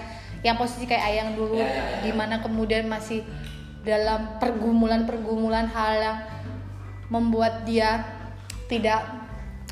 yang 0.45 0.57
posisi 0.61 0.85
kayak 0.85 1.05
ayang 1.09 1.29
dulu 1.37 1.57
ya, 1.57 1.65
ya, 1.65 1.73
ya. 1.73 1.99
di 2.05 2.13
mana 2.13 2.45
kemudian 2.45 2.85
masih 2.85 3.25
dalam 3.85 4.37
pergumulan-pergumulan 4.41 5.69
hal 5.69 5.93
yang 6.01 6.19
membuat 7.09 7.65
dia 7.65 8.05
tidak 8.69 9.25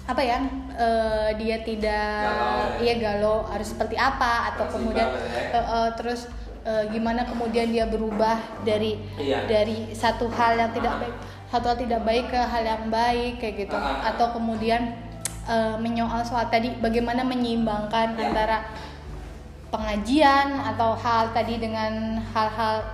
apa 0.03 0.19
ya 0.21 0.39
uh, 0.77 1.31
dia 1.39 1.63
tidak 1.63 2.27
galau, 2.27 2.59
ya. 2.59 2.81
iya 2.83 2.95
galau 2.99 3.37
harus 3.47 3.69
seperti 3.71 3.95
apa 3.95 4.53
atau 4.53 4.67
Masih 4.67 4.75
kemudian 4.77 5.09
uh, 5.09 5.57
uh, 5.57 5.89
terus 5.95 6.27
uh, 6.67 6.85
gimana 6.91 7.23
kemudian 7.23 7.71
dia 7.71 7.87
berubah 7.87 8.41
dari 8.67 8.99
iya. 9.21 9.47
dari 9.47 9.95
satu 9.95 10.27
hal 10.33 10.59
yang 10.59 10.73
tidak 10.75 11.07
baik 11.07 11.17
satu 11.53 11.65
hal 11.71 11.79
tidak 11.79 12.01
baik 12.03 12.27
ke 12.33 12.41
hal 12.41 12.65
yang 12.65 12.85
baik 12.91 13.39
kayak 13.39 13.69
gitu 13.69 13.77
atau 13.79 14.27
kemudian 14.35 15.12
uh, 15.47 15.75
menyoal 15.79 16.23
soal 16.23 16.47
tadi 16.51 16.75
bagaimana 16.79 17.27
menyeimbangkan 17.27 18.19
ya. 18.19 18.31
antara 18.31 18.59
pengajian 19.73 20.61
atau 20.75 20.93
hal 20.99 21.33
tadi 21.33 21.57
dengan 21.57 22.21
hal-hal 22.35 22.85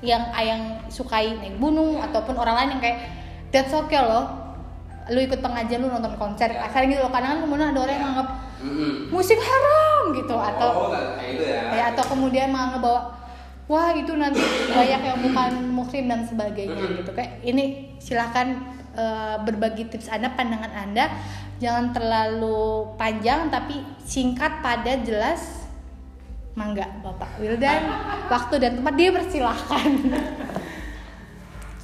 yang 0.00 0.28
ayang 0.32 0.80
sukai 0.88 1.36
naik 1.36 1.56
gunung 1.60 2.00
ataupun 2.00 2.36
orang 2.36 2.56
lain 2.56 2.70
yang 2.76 2.82
kayak 2.82 2.98
that's 3.52 3.72
okay 3.72 4.00
loh 4.00 4.28
lu 5.10 5.18
ikut 5.20 5.40
pengajian 5.42 5.80
lu 5.80 5.88
nonton 5.88 6.14
konser 6.16 6.52
ya. 6.52 6.68
kasar 6.68 6.86
gitu 6.86 7.00
loh 7.00 7.12
kadang 7.12 7.36
kan 7.36 7.38
kemudian 7.44 7.68
ada 7.72 7.80
orang 7.80 7.94
yang 7.96 8.04
menganggap 8.04 8.28
musik 9.08 9.40
haram 9.40 10.12
gitu 10.12 10.34
oh, 10.36 10.44
atau 10.44 10.70
oh, 10.88 10.92
ya. 11.24 11.72
ya 11.72 11.84
atau 11.96 12.04
kemudian 12.04 12.52
menganggap 12.52 12.80
bahwa 12.84 13.00
wah 13.70 13.90
itu 13.96 14.12
nanti 14.18 14.42
banyak 14.68 15.00
yang 15.00 15.18
bukan 15.24 15.50
muslim 15.72 16.04
dan 16.10 16.20
sebagainya 16.28 16.84
gitu 17.00 17.10
kayak 17.16 17.40
ini 17.40 17.96
silahkan 17.96 18.79
uh, 19.00 19.40
berbagi 19.40 19.88
tips 19.88 20.12
anda 20.12 20.28
pandangan 20.36 20.68
anda. 20.76 21.08
Jangan 21.56 21.96
terlalu 21.96 22.92
panjang 23.00 23.48
tapi 23.48 23.80
singkat 24.04 24.60
pada 24.60 25.00
jelas. 25.00 25.64
Mangga 26.52 26.82
Bapak 27.00 27.38
Wildan 27.38 27.86
waktu 28.26 28.58
dan 28.58 28.82
tempat 28.82 28.94
dia 28.98 29.14
persilahkan 29.14 29.86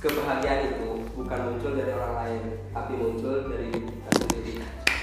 kebahagiaan 0.07 0.61
itu 0.74 0.88
bukan 1.18 1.38
muncul 1.50 1.72
dari 1.74 1.90
orang 1.90 2.14
lain 2.22 2.42
tapi 2.70 2.92
muncul 2.94 3.50
dari 3.50 3.68
kita 3.74 4.11
sendiri. 4.22 4.55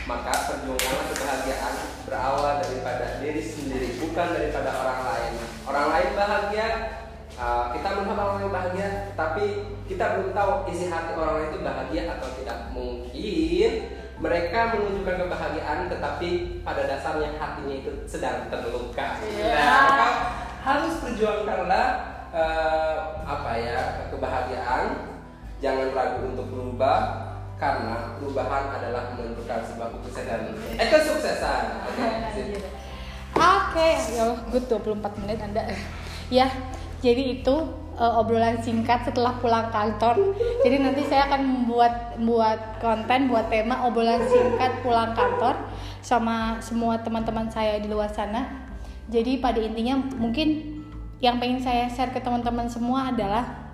Maka 0.03 0.31
perjuanganlah 0.51 1.05
kebahagiaan 1.15 1.75
berawal 2.03 2.59
daripada 2.59 3.23
diri 3.23 3.43
sendiri 3.43 3.87
bukan 3.99 4.27
daripada 4.35 4.71
orang 4.83 5.01
lain. 5.07 5.33
Orang 5.63 5.85
lain 5.95 6.09
bahagia 6.15 6.67
uh, 7.43 7.65
kita 7.75 7.87
melihat 7.99 8.15
orang 8.15 8.35
lain 8.39 8.51
bahagia 8.55 8.87
tapi 9.19 9.45
kita 9.91 10.03
belum 10.15 10.31
tahu 10.31 10.51
isi 10.71 10.87
hati 10.87 11.11
orang 11.19 11.35
lain 11.43 11.49
itu 11.51 11.59
bahagia 11.59 12.01
atau 12.15 12.27
tidak 12.39 12.57
mungkin 12.71 13.71
mereka 14.23 14.59
menunjukkan 14.71 15.15
kebahagiaan 15.27 15.79
tetapi 15.91 16.29
pada 16.63 16.81
dasarnya 16.87 17.35
hatinya 17.35 17.75
itu 17.75 17.91
sedang 18.07 18.47
terluka. 18.47 19.19
Yeah. 19.19 19.59
Nah, 19.59 19.81
maka 19.83 20.07
harus 20.63 20.93
perjuangkanlah 21.03 21.87
uh, 22.31 22.97
apa 23.27 23.51
ya 23.59 23.77
kebahagiaan 24.07 25.11
jangan 25.59 25.91
ragu 25.91 26.23
untuk 26.31 26.47
berubah 26.47 26.99
karena 27.59 28.15
perubahan 28.19 28.71
adalah 28.79 29.11
menentukan 29.15 29.59
sebuah 29.63 29.89
kesuksesan 29.99 30.39
eh 30.79 30.87
kesuksesan 30.87 31.63
oke 31.91 32.07
sip. 32.35 32.63
Oke, 33.33 33.89
ya 34.13 34.29
Allah, 34.29 34.39
good 34.53 34.69
24 34.69 35.25
menit 35.25 35.41
Anda. 35.41 35.65
ya, 36.29 36.45
jadi 37.03 37.43
itu 37.43 37.83
uh, 37.99 38.19
obrolan 38.23 38.63
singkat 38.63 39.03
setelah 39.03 39.35
pulang 39.43 39.67
kantor. 39.75 40.33
Jadi 40.63 40.75
nanti 40.79 41.03
saya 41.03 41.27
akan 41.27 41.41
membuat 41.43 42.15
buat 42.15 42.79
konten, 42.79 43.27
buat 43.27 43.51
tema 43.51 43.83
obrolan 43.83 44.23
singkat 44.23 44.79
pulang 44.79 45.11
kantor 45.11 45.59
sama 45.99 46.63
semua 46.63 47.03
teman-teman 47.03 47.51
saya 47.51 47.75
di 47.83 47.91
luar 47.91 48.07
sana. 48.07 48.71
Jadi 49.11 49.43
pada 49.43 49.59
intinya 49.59 49.99
mungkin 50.15 50.79
yang 51.19 51.43
pengen 51.43 51.59
saya 51.59 51.91
share 51.91 52.15
ke 52.15 52.23
teman-teman 52.23 52.71
semua 52.71 53.11
adalah 53.11 53.67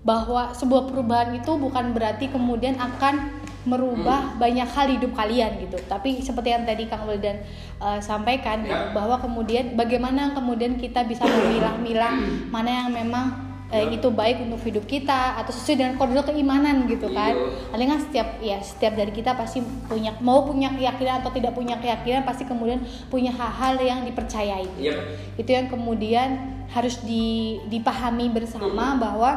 bahwa 0.00 0.52
sebuah 0.56 0.88
perubahan 0.88 1.36
itu 1.36 1.52
bukan 1.60 1.92
berarti 1.92 2.32
kemudian 2.32 2.76
akan 2.80 3.39
merubah 3.62 4.36
banyak 4.36 4.64
hal 4.66 4.88
hidup 4.88 5.12
kalian 5.12 5.60
gitu. 5.60 5.76
Tapi 5.84 6.20
seperti 6.20 6.48
yang 6.50 6.64
tadi 6.64 6.84
Kang 6.84 7.04
Wildan 7.04 7.44
uh, 7.76 8.00
sampaikan 8.00 8.64
Ya. 8.64 8.88
bahwa 8.90 9.16
kemudian 9.16 9.74
bagaimana 9.74 10.32
kemudian 10.32 10.76
kita 10.76 11.04
bisa 11.04 11.24
memilah-milah 11.24 12.14
mana 12.48 12.84
yang 12.84 12.90
memang 12.90 13.26
eh, 13.68 13.86
Ya. 13.86 13.94
itu 13.94 14.08
baik 14.10 14.42
untuk 14.42 14.58
hidup 14.64 14.82
kita 14.84 15.38
atau 15.38 15.52
sesuai 15.52 15.76
dengan 15.76 15.94
koridor 15.94 16.26
keimanan 16.26 16.88
gitu 16.88 17.12
kan. 17.12 17.30
Iya. 17.30 17.70
Paling 17.70 17.88
kan 17.88 18.00
setiap 18.00 18.28
ya 18.40 18.58
setiap 18.58 18.96
dari 18.96 19.12
kita 19.12 19.36
pasti 19.36 19.60
punya 19.86 20.16
mau 20.18 20.42
punya 20.42 20.72
keyakinan 20.72 21.20
atau 21.20 21.30
tidak 21.30 21.52
punya 21.52 21.76
keyakinan 21.76 22.24
pasti 22.24 22.42
kemudian 22.44 22.80
punya 23.06 23.30
hal-hal 23.30 23.76
yang 23.76 24.00
dipercayai 24.04 24.66
Iya. 24.74 24.96
itu 25.36 25.50
yang 25.50 25.68
kemudian 25.68 26.28
harus 26.70 27.02
di- 27.02 27.60
dipahami 27.66 28.30
bersama 28.30 28.96
bahwa 28.96 29.30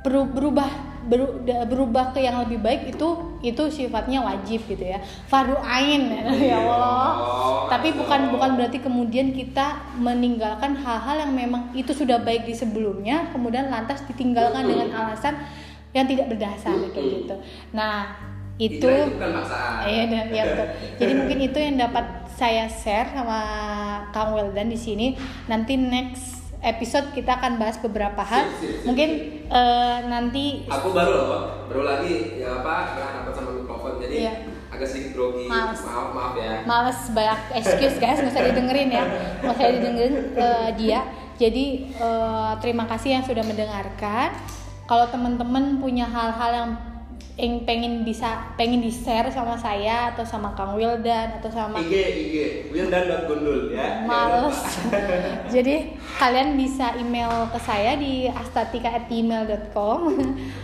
peru- 0.00 0.28
berubah 0.28 0.68
berubah 1.66 2.10
ke 2.10 2.20
yang 2.20 2.42
lebih 2.42 2.58
baik 2.58 2.90
itu 2.90 3.08
itu 3.40 3.62
sifatnya 3.70 4.20
wajib 4.20 4.62
gitu 4.66 4.82
ya 4.82 4.98
fardu 5.26 5.54
ain 5.62 6.10
ya 6.50 6.58
Allah 6.58 7.10
Oh, 7.16 7.70
tapi 7.70 7.94
Allah. 7.94 7.98
bukan 8.02 8.20
bukan 8.34 8.50
berarti 8.58 8.78
kemudian 8.78 9.30
kita 9.30 9.78
meninggalkan 9.96 10.74
hal-hal 10.74 11.26
yang 11.26 11.32
memang 11.32 11.70
itu 11.72 11.90
sudah 11.90 12.18
baik 12.18 12.42
di 12.44 12.54
sebelumnya 12.54 13.30
kemudian 13.30 13.70
lantas 13.70 14.02
ditinggalkan 14.04 14.66
Betul. 14.66 14.72
dengan 14.74 14.88
alasan 14.98 15.34
yang 15.90 16.06
tidak 16.06 16.26
berdasar 16.28 16.74
kayak 16.74 16.90
Betul. 16.92 17.04
gitu 17.22 17.34
nah 17.70 18.18
itu 18.56 18.80
Itu 18.80 18.88
bukan. 19.12 19.36
Iya, 19.84 20.04
dan- 20.08 20.30
iya 20.32 20.44
betul. 20.48 20.66
Jadi 21.04 21.12
mungkin 21.12 21.38
itu 21.44 21.58
yang 21.60 21.76
dapat 21.76 22.08
saya 22.32 22.64
share 22.64 23.12
sama 23.12 23.40
Kang 24.16 24.32
Weldan 24.32 24.72
di 24.72 24.80
sini. 24.80 25.12
Nanti 25.44 25.76
next 25.76 26.35
episode 26.66 27.14
kita 27.14 27.38
akan 27.38 27.56
bahas 27.56 27.78
beberapa 27.78 28.18
hal. 28.20 28.50
Sip, 28.50 28.58
sip, 28.58 28.70
sip, 28.82 28.84
Mungkin 28.84 29.08
eh, 29.46 29.98
nanti 30.10 30.66
Aku 30.66 30.90
baru 30.90 31.12
loh, 31.14 31.28
baru 31.70 31.82
lagi 31.86 32.42
ya 32.42 32.58
apa 32.58 32.98
berhadapan 32.98 33.32
sama 33.32 33.50
mikrofon 33.54 34.02
jadi 34.02 34.14
Iya. 34.18 34.32
agak 34.68 34.86
sedikit 34.90 35.10
grogi. 35.14 35.46
Maaf 35.46 35.78
maaf 36.10 36.34
ya. 36.34 36.66
males 36.66 37.00
banyak 37.14 37.40
excuse 37.54 37.96
guys, 37.96 38.18
nggak 38.18 38.34
usah 38.34 38.44
didengerin 38.44 38.90
ya, 38.90 39.04
nggak 39.40 39.54
usah 39.54 39.68
didengerin 39.72 40.14
eh, 40.34 40.68
dia. 40.74 41.00
Jadi 41.38 41.66
eh, 41.94 42.52
terima 42.58 42.84
kasih 42.84 43.16
yang 43.16 43.24
sudah 43.24 43.46
mendengarkan. 43.46 44.34
Kalau 44.86 45.06
teman-teman 45.06 45.78
punya 45.78 46.06
hal-hal 46.06 46.50
yang 46.50 46.70
yang 47.36 47.68
pengen 47.68 48.00
bisa 48.00 48.48
pengen 48.56 48.80
di 48.80 48.88
share 48.88 49.28
sama 49.28 49.60
saya 49.60 50.08
atau 50.16 50.24
sama 50.24 50.56
Kang 50.56 50.72
Wildan 50.72 51.36
atau 51.36 51.52
sama 51.52 51.84
IG 51.84 51.92
IG 51.92 52.34
Wildan 52.72 53.28
Gundul 53.28 53.76
ya. 53.76 54.08
males. 54.08 54.56
Jadi 55.54 56.00
kalian 56.16 56.56
bisa 56.56 56.96
email 56.96 57.28
ke 57.52 57.60
saya 57.60 58.00
di 58.00 58.24
astatika@gmail.com 58.32 60.00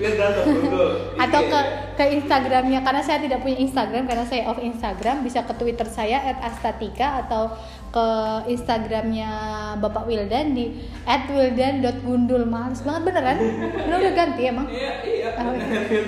Wildan 0.00 0.32
Gundul. 0.48 1.12
atau 1.20 1.40
ke 1.44 1.60
ke 2.00 2.04
Instagramnya. 2.16 2.80
Karena 2.80 3.04
saya 3.04 3.20
tidak 3.20 3.44
punya 3.44 3.60
Instagram 3.60 4.08
karena 4.08 4.24
saya 4.24 4.48
off 4.48 4.56
Instagram 4.56 5.20
bisa 5.20 5.44
ke 5.44 5.52
Twitter 5.52 5.84
saya 5.84 6.24
@astatika 6.40 7.28
atau 7.28 7.52
ke 7.92 8.08
Instagramnya 8.48 9.30
Bapak 9.76 10.08
Wildan 10.08 10.56
di 10.56 10.72
@wildan.gundul 11.04 12.48
males 12.48 12.80
banget 12.80 13.12
beneran 13.12 13.38
bener 13.84 13.96
udah 14.00 14.14
ganti 14.16 14.42
emang 14.48 14.66
Iya 14.72 14.92
iya. 15.04 15.28
Oh, 15.36 15.54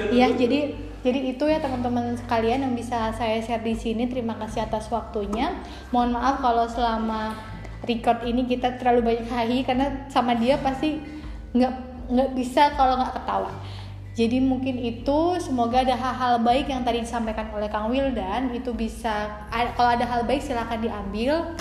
Iya, 0.09 0.27
jadi 0.40 0.59
jadi 1.05 1.37
itu 1.37 1.44
ya 1.44 1.61
teman-teman 1.61 2.16
sekalian 2.16 2.64
yang 2.64 2.73
bisa 2.73 3.12
saya 3.12 3.37
share 3.44 3.61
di 3.61 3.77
sini. 3.77 4.09
Terima 4.09 4.40
kasih 4.40 4.64
atas 4.64 4.88
waktunya. 4.88 5.53
Mohon 5.92 6.16
maaf 6.16 6.40
kalau 6.40 6.64
selama 6.64 7.37
record 7.85 8.25
ini 8.25 8.49
kita 8.49 8.81
terlalu 8.81 9.12
banyak 9.12 9.29
hahi 9.29 9.68
karena 9.68 10.09
sama 10.09 10.33
dia 10.33 10.57
pasti 10.64 10.97
nggak 11.53 11.75
nggak 12.09 12.31
bisa 12.33 12.73
kalau 12.81 12.97
nggak 12.97 13.20
ketawa. 13.20 13.53
Jadi 14.14 14.38
mungkin 14.38 14.79
itu 14.79 15.42
semoga 15.42 15.83
ada 15.83 15.98
hal-hal 15.98 16.38
baik 16.38 16.70
yang 16.70 16.87
tadi 16.87 17.03
disampaikan 17.03 17.50
oleh 17.50 17.66
Kang 17.66 17.90
Wildan 17.90 18.55
itu 18.55 18.70
bisa 18.70 19.42
kalau 19.74 19.90
ada 19.90 20.07
hal 20.07 20.22
baik 20.22 20.38
silahkan 20.38 20.79
diambil 20.79 21.59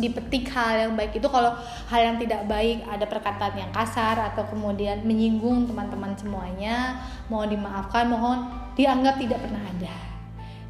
dipetik 0.00 0.48
hal 0.48 0.88
yang 0.88 0.92
baik 0.96 1.20
itu. 1.20 1.28
Kalau 1.28 1.52
hal 1.92 2.00
yang 2.00 2.16
tidak 2.16 2.48
baik 2.48 2.80
ada 2.88 3.04
perkataan 3.04 3.60
yang 3.60 3.68
kasar 3.76 4.16
atau 4.32 4.48
kemudian 4.48 5.04
menyinggung 5.04 5.68
teman-teman 5.68 6.16
semuanya 6.16 6.96
mohon 7.28 7.52
dimaafkan 7.52 8.08
mohon 8.08 8.48
dianggap 8.72 9.20
tidak 9.20 9.44
pernah 9.44 9.60
ada. 9.60 9.96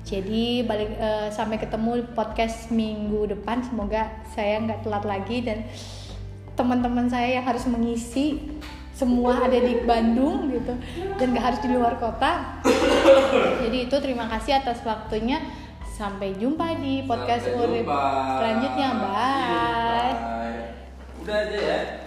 Jadi 0.03 0.67
balik 0.67 0.99
eh, 0.99 1.31
sampai 1.31 1.63
ketemu 1.63 2.03
podcast 2.19 2.75
minggu 2.75 3.31
depan. 3.31 3.63
Semoga 3.63 4.11
saya 4.35 4.59
nggak 4.59 4.83
telat 4.83 5.07
lagi 5.07 5.39
dan 5.47 5.71
teman-teman 6.59 7.07
saya 7.07 7.39
yang 7.39 7.47
harus 7.47 7.63
mengisi 7.71 8.43
semua 9.03 9.43
ada 9.43 9.59
di 9.59 9.83
Bandung 9.83 10.47
gitu 10.55 10.79
dan 11.19 11.27
gak 11.35 11.45
harus 11.51 11.61
di 11.67 11.75
luar 11.75 11.99
kota. 11.99 12.63
Jadi 13.67 13.91
itu 13.91 13.97
terima 13.99 14.31
kasih 14.31 14.63
atas 14.63 14.79
waktunya. 14.87 15.43
Sampai 15.93 16.39
jumpa 16.39 16.79
di 16.79 17.05
podcast 17.05 17.51
Urip 17.53 17.85
selanjutnya. 18.39 18.89
Bye 18.97 20.15
Bye. 20.23 20.59
Udah 21.23 21.37
aja 21.47 21.59
ya. 21.59 22.02